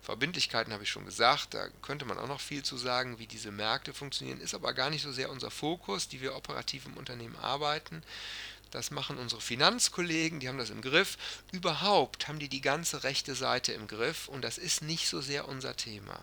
Verbindlichkeiten 0.00 0.72
habe 0.72 0.84
ich 0.84 0.90
schon 0.90 1.04
gesagt, 1.04 1.54
da 1.54 1.68
könnte 1.82 2.04
man 2.04 2.18
auch 2.18 2.28
noch 2.28 2.40
viel 2.40 2.62
zu 2.62 2.76
sagen, 2.78 3.18
wie 3.18 3.26
diese 3.26 3.50
Märkte 3.50 3.92
funktionieren, 3.92 4.40
ist 4.40 4.54
aber 4.54 4.72
gar 4.72 4.90
nicht 4.90 5.02
so 5.02 5.12
sehr 5.12 5.30
unser 5.30 5.50
Fokus, 5.50 6.08
die 6.08 6.20
wir 6.20 6.36
operativ 6.36 6.86
im 6.86 6.96
Unternehmen 6.96 7.36
arbeiten. 7.36 8.02
Das 8.70 8.90
machen 8.90 9.18
unsere 9.18 9.40
Finanzkollegen, 9.40 10.40
die 10.40 10.48
haben 10.48 10.58
das 10.58 10.70
im 10.70 10.82
Griff. 10.82 11.16
Überhaupt 11.52 12.28
haben 12.28 12.38
die 12.38 12.48
die 12.48 12.60
ganze 12.60 13.02
rechte 13.02 13.34
Seite 13.34 13.72
im 13.72 13.88
Griff 13.88 14.28
und 14.28 14.42
das 14.42 14.58
ist 14.58 14.82
nicht 14.82 15.08
so 15.08 15.20
sehr 15.20 15.48
unser 15.48 15.76
Thema. 15.76 16.20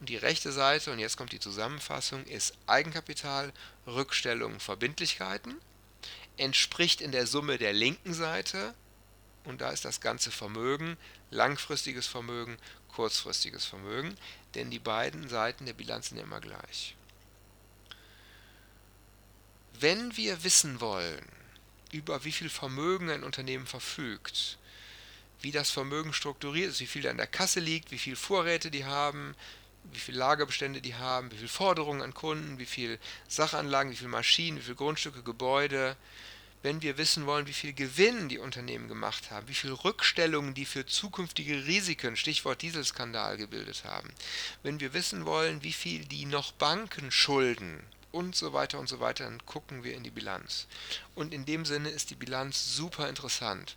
Und 0.00 0.08
die 0.08 0.16
rechte 0.16 0.52
Seite, 0.52 0.92
und 0.92 0.98
jetzt 0.98 1.16
kommt 1.16 1.32
die 1.32 1.40
Zusammenfassung, 1.40 2.24
ist 2.24 2.54
Eigenkapital, 2.66 3.52
Rückstellungen, 3.86 4.60
Verbindlichkeiten, 4.60 5.56
entspricht 6.36 7.00
in 7.00 7.12
der 7.12 7.26
Summe 7.26 7.58
der 7.58 7.72
linken 7.72 8.14
Seite 8.14 8.74
und 9.44 9.60
da 9.60 9.70
ist 9.70 9.84
das 9.84 10.00
ganze 10.00 10.30
Vermögen, 10.30 10.96
langfristiges 11.30 12.06
Vermögen, 12.06 12.56
kurzfristiges 12.88 13.64
Vermögen, 13.64 14.16
denn 14.54 14.70
die 14.70 14.78
beiden 14.78 15.28
Seiten 15.28 15.66
der 15.66 15.72
Bilanz 15.72 16.10
sind 16.10 16.18
immer 16.18 16.40
gleich. 16.40 16.96
Wenn 19.80 20.16
wir 20.16 20.44
wissen 20.44 20.80
wollen, 20.80 21.24
über 21.92 22.24
wie 22.24 22.32
viel 22.32 22.50
Vermögen 22.50 23.10
ein 23.10 23.24
Unternehmen 23.24 23.66
verfügt, 23.66 24.58
wie 25.40 25.52
das 25.52 25.70
Vermögen 25.70 26.12
strukturiert 26.12 26.70
ist, 26.70 26.80
wie 26.80 26.86
viel 26.86 27.02
da 27.02 27.10
in 27.10 27.16
der 27.16 27.26
Kasse 27.26 27.60
liegt, 27.60 27.90
wie 27.90 27.98
viel 27.98 28.16
Vorräte 28.16 28.70
die 28.70 28.84
haben, 28.84 29.34
wie 29.92 30.00
viele 30.00 30.18
Lagerbestände 30.18 30.80
die 30.80 30.94
haben, 30.94 31.30
wie 31.30 31.36
viele 31.36 31.48
Forderungen 31.48 32.02
an 32.02 32.14
Kunden, 32.14 32.58
wie 32.58 32.66
viele 32.66 32.98
Sachanlagen, 33.28 33.92
wie 33.92 33.96
viele 33.96 34.10
Maschinen, 34.10 34.58
wie 34.58 34.62
viele 34.62 34.74
Grundstücke, 34.74 35.22
Gebäude, 35.22 35.96
wenn 36.62 36.82
wir 36.82 36.98
wissen 36.98 37.26
wollen, 37.26 37.46
wie 37.46 37.52
viel 37.52 37.72
Gewinn 37.72 38.28
die 38.28 38.38
Unternehmen 38.38 38.88
gemacht 38.88 39.30
haben, 39.30 39.48
wie 39.48 39.54
viel 39.54 39.72
Rückstellungen 39.72 40.54
die 40.54 40.64
für 40.64 40.84
zukünftige 40.84 41.66
Risiken, 41.66 42.16
Stichwort 42.16 42.62
Dieselskandal, 42.62 43.36
gebildet 43.36 43.84
haben, 43.84 44.10
wenn 44.62 44.80
wir 44.80 44.92
wissen 44.92 45.24
wollen, 45.24 45.62
wie 45.62 45.72
viel 45.72 46.04
die 46.04 46.26
noch 46.26 46.52
Banken 46.52 47.10
schulden 47.10 47.80
und 48.12 48.34
so 48.34 48.52
weiter 48.52 48.78
und 48.78 48.88
so 48.88 49.00
weiter, 49.00 49.24
dann 49.24 49.44
gucken 49.46 49.84
wir 49.84 49.94
in 49.94 50.02
die 50.02 50.10
Bilanz. 50.10 50.66
Und 51.14 51.34
in 51.34 51.44
dem 51.44 51.64
Sinne 51.64 51.90
ist 51.90 52.10
die 52.10 52.14
Bilanz 52.14 52.74
super 52.76 53.08
interessant. 53.08 53.76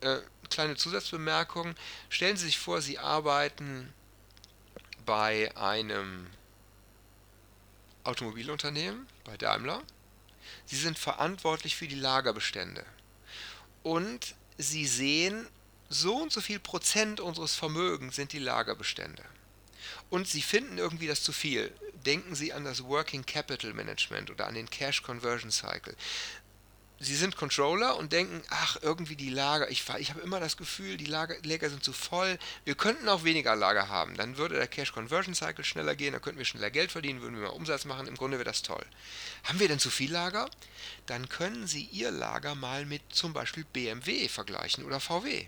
Äh, 0.00 0.18
kleine 0.50 0.76
Zusatzbemerkung, 0.76 1.74
stellen 2.08 2.36
Sie 2.36 2.46
sich 2.46 2.58
vor, 2.58 2.80
Sie 2.80 2.98
arbeiten 2.98 3.92
bei 5.04 5.54
einem 5.56 6.28
Automobilunternehmen, 8.04 9.06
bei 9.24 9.36
Daimler, 9.36 9.82
Sie 10.66 10.76
sind 10.76 10.98
verantwortlich 10.98 11.76
für 11.76 11.88
die 11.88 11.94
Lagerbestände. 11.94 12.84
Und 13.82 14.34
Sie 14.56 14.86
sehen, 14.86 15.46
so 15.88 16.16
und 16.16 16.32
so 16.32 16.40
viel 16.40 16.58
Prozent 16.58 17.20
unseres 17.20 17.54
Vermögens 17.54 18.16
sind 18.16 18.32
die 18.32 18.38
Lagerbestände. 18.38 19.22
Und 20.10 20.26
Sie 20.28 20.42
finden 20.42 20.78
irgendwie 20.78 21.06
das 21.06 21.22
zu 21.22 21.32
viel. 21.32 21.72
Denken 22.06 22.34
Sie 22.34 22.52
an 22.52 22.64
das 22.64 22.84
Working 22.84 23.26
Capital 23.26 23.74
Management 23.74 24.30
oder 24.30 24.46
an 24.46 24.54
den 24.54 24.70
Cash 24.70 25.02
Conversion 25.02 25.50
Cycle. 25.50 25.94
Sie 27.00 27.14
sind 27.14 27.36
Controller 27.36 27.96
und 27.96 28.12
denken, 28.12 28.42
ach, 28.50 28.76
irgendwie 28.82 29.14
die 29.14 29.30
Lager, 29.30 29.70
ich, 29.70 29.84
ich 29.98 30.10
habe 30.10 30.20
immer 30.20 30.40
das 30.40 30.56
Gefühl, 30.56 30.96
die 30.96 31.04
Lager, 31.04 31.36
Lager 31.44 31.70
sind 31.70 31.84
zu 31.84 31.92
voll, 31.92 32.38
wir 32.64 32.74
könnten 32.74 33.08
auch 33.08 33.22
weniger 33.22 33.54
Lager 33.54 33.88
haben, 33.88 34.16
dann 34.16 34.36
würde 34.36 34.56
der 34.56 34.66
Cash 34.66 34.92
Conversion 34.92 35.32
Cycle 35.32 35.64
schneller 35.64 35.94
gehen, 35.94 36.12
dann 36.12 36.22
könnten 36.22 36.38
wir 36.38 36.44
schneller 36.44 36.70
Geld 36.70 36.90
verdienen, 36.90 37.20
würden 37.20 37.34
wir 37.34 37.42
mehr 37.42 37.54
Umsatz 37.54 37.84
machen, 37.84 38.08
im 38.08 38.16
Grunde 38.16 38.38
wäre 38.38 38.44
das 38.44 38.62
toll. 38.62 38.84
Haben 39.44 39.60
wir 39.60 39.68
denn 39.68 39.78
zu 39.78 39.90
viel 39.90 40.10
Lager? 40.10 40.50
Dann 41.06 41.28
können 41.28 41.68
Sie 41.68 41.84
Ihr 41.84 42.10
Lager 42.10 42.56
mal 42.56 42.84
mit 42.84 43.02
zum 43.10 43.32
Beispiel 43.32 43.64
BMW 43.64 44.28
vergleichen 44.28 44.84
oder 44.84 44.98
VW. 44.98 45.46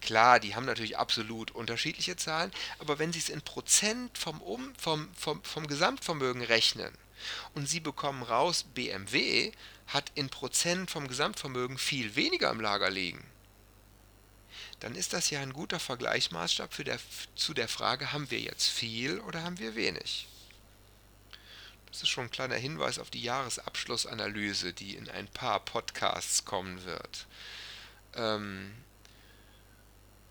Klar, 0.00 0.40
die 0.40 0.54
haben 0.54 0.66
natürlich 0.66 0.98
absolut 0.98 1.50
unterschiedliche 1.50 2.16
Zahlen, 2.16 2.52
aber 2.78 2.98
wenn 2.98 3.12
Sie 3.12 3.18
es 3.18 3.28
in 3.28 3.42
Prozent 3.42 4.16
vom, 4.18 4.40
um, 4.40 4.74
vom, 4.76 5.08
vom, 5.14 5.42
vom 5.44 5.66
Gesamtvermögen 5.66 6.42
rechnen 6.42 6.92
und 7.54 7.68
Sie 7.68 7.80
bekommen 7.80 8.22
raus, 8.22 8.64
BMW 8.74 9.52
hat 9.86 10.10
in 10.14 10.28
Prozent 10.28 10.90
vom 10.90 11.08
Gesamtvermögen 11.08 11.78
viel 11.78 12.14
weniger 12.16 12.50
im 12.50 12.60
Lager 12.60 12.90
liegen, 12.90 13.24
dann 14.80 14.96
ist 14.96 15.12
das 15.12 15.30
ja 15.30 15.40
ein 15.40 15.52
guter 15.52 15.78
Vergleichsmaßstab 15.78 16.74
der, 16.84 16.98
zu 17.36 17.54
der 17.54 17.68
Frage, 17.68 18.12
haben 18.12 18.30
wir 18.30 18.40
jetzt 18.40 18.68
viel 18.68 19.20
oder 19.20 19.42
haben 19.42 19.58
wir 19.58 19.76
wenig? 19.76 20.26
Das 21.86 22.02
ist 22.02 22.08
schon 22.08 22.24
ein 22.24 22.30
kleiner 22.30 22.56
Hinweis 22.56 22.98
auf 22.98 23.10
die 23.10 23.22
Jahresabschlussanalyse, 23.22 24.72
die 24.72 24.96
in 24.96 25.10
ein 25.10 25.28
paar 25.28 25.60
Podcasts 25.60 26.44
kommen 26.44 26.84
wird. 26.84 27.26
Ähm, 28.14 28.72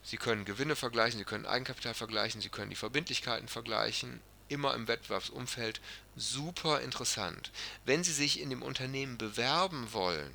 Sie 0.02 0.16
können 0.16 0.44
Gewinne 0.44 0.76
vergleichen, 0.76 1.18
Sie 1.18 1.24
können 1.24 1.46
Eigenkapital 1.46 1.94
vergleichen, 1.94 2.40
Sie 2.40 2.48
können 2.48 2.70
die 2.70 2.76
Verbindlichkeiten 2.76 3.48
vergleichen 3.48 4.20
immer 4.48 4.74
im 4.74 4.86
Wettbewerbsumfeld 4.86 5.80
super 6.14 6.80
interessant. 6.80 7.50
Wenn 7.84 8.04
Sie 8.04 8.12
sich 8.12 8.40
in 8.40 8.50
dem 8.50 8.62
Unternehmen 8.62 9.16
bewerben 9.16 9.92
wollen 9.92 10.32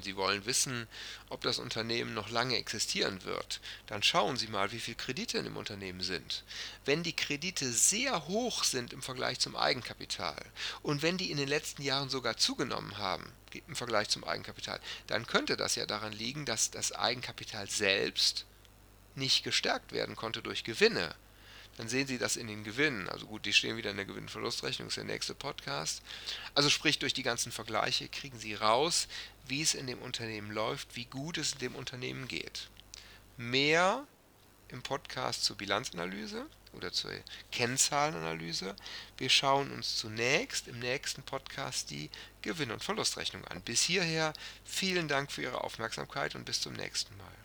Sie 0.00 0.16
wollen 0.16 0.46
wissen, 0.46 0.86
ob 1.28 1.42
das 1.42 1.58
Unternehmen 1.58 2.14
noch 2.14 2.30
lange 2.30 2.56
existieren 2.56 3.24
wird, 3.24 3.60
dann 3.86 4.02
schauen 4.02 4.36
Sie 4.36 4.46
mal, 4.46 4.72
wie 4.72 4.80
viele 4.80 4.96
Kredite 4.96 5.36
in 5.38 5.44
dem 5.44 5.56
Unternehmen 5.56 6.00
sind. 6.00 6.44
Wenn 6.84 7.02
die 7.02 7.16
Kredite 7.16 7.70
sehr 7.70 8.28
hoch 8.28 8.64
sind 8.64 8.92
im 8.92 9.02
Vergleich 9.02 9.40
zum 9.40 9.56
Eigenkapital 9.56 10.42
und 10.82 11.02
wenn 11.02 11.18
die 11.18 11.30
in 11.30 11.36
den 11.36 11.48
letzten 11.48 11.82
Jahren 11.82 12.08
sogar 12.08 12.36
zugenommen 12.36 12.96
haben 12.96 13.30
im 13.66 13.76
Vergleich 13.76 14.08
zum 14.08 14.24
Eigenkapital, 14.24 14.80
dann 15.08 15.26
könnte 15.26 15.56
das 15.58 15.74
ja 15.74 15.84
daran 15.84 16.12
liegen, 16.12 16.46
dass 16.46 16.70
das 16.70 16.92
Eigenkapital 16.92 17.68
selbst 17.68 18.46
nicht 19.14 19.44
gestärkt 19.44 19.92
werden 19.92 20.16
konnte 20.16 20.40
durch 20.40 20.64
Gewinne 20.64 21.14
dann 21.76 21.88
sehen 21.88 22.06
Sie 22.06 22.18
das 22.18 22.36
in 22.36 22.46
den 22.46 22.64
Gewinnen. 22.64 23.08
Also 23.08 23.26
gut, 23.26 23.46
die 23.46 23.52
stehen 23.52 23.76
wieder 23.76 23.90
in 23.90 23.96
der 23.96 24.04
Gewinn-Verlustrechnung, 24.04 24.88
ist 24.88 24.96
der 24.96 25.04
nächste 25.04 25.34
Podcast. 25.34 26.02
Also 26.54 26.68
sprich, 26.68 26.98
durch 26.98 27.14
die 27.14 27.22
ganzen 27.22 27.52
Vergleiche 27.52 28.08
kriegen 28.08 28.38
Sie 28.38 28.54
raus, 28.54 29.08
wie 29.46 29.62
es 29.62 29.74
in 29.74 29.86
dem 29.86 29.98
Unternehmen 29.98 30.50
läuft, 30.50 30.96
wie 30.96 31.06
gut 31.06 31.38
es 31.38 31.52
in 31.52 31.58
dem 31.60 31.74
Unternehmen 31.74 32.28
geht. 32.28 32.68
Mehr 33.36 34.06
im 34.68 34.82
Podcast 34.82 35.44
zur 35.44 35.56
Bilanzanalyse 35.56 36.46
oder 36.72 36.92
zur 36.92 37.12
Kennzahlenanalyse. 37.50 38.74
Wir 39.18 39.28
schauen 39.28 39.70
uns 39.72 39.96
zunächst 39.96 40.68
im 40.68 40.78
nächsten 40.78 41.22
Podcast 41.22 41.90
die 41.90 42.10
Gewinn- 42.40 42.70
und 42.70 42.82
Verlustrechnung 42.82 43.44
an. 43.46 43.60
Bis 43.62 43.82
hierher 43.82 44.32
vielen 44.64 45.08
Dank 45.08 45.30
für 45.30 45.42
Ihre 45.42 45.62
Aufmerksamkeit 45.62 46.34
und 46.34 46.44
bis 46.44 46.60
zum 46.60 46.72
nächsten 46.74 47.16
Mal. 47.16 47.41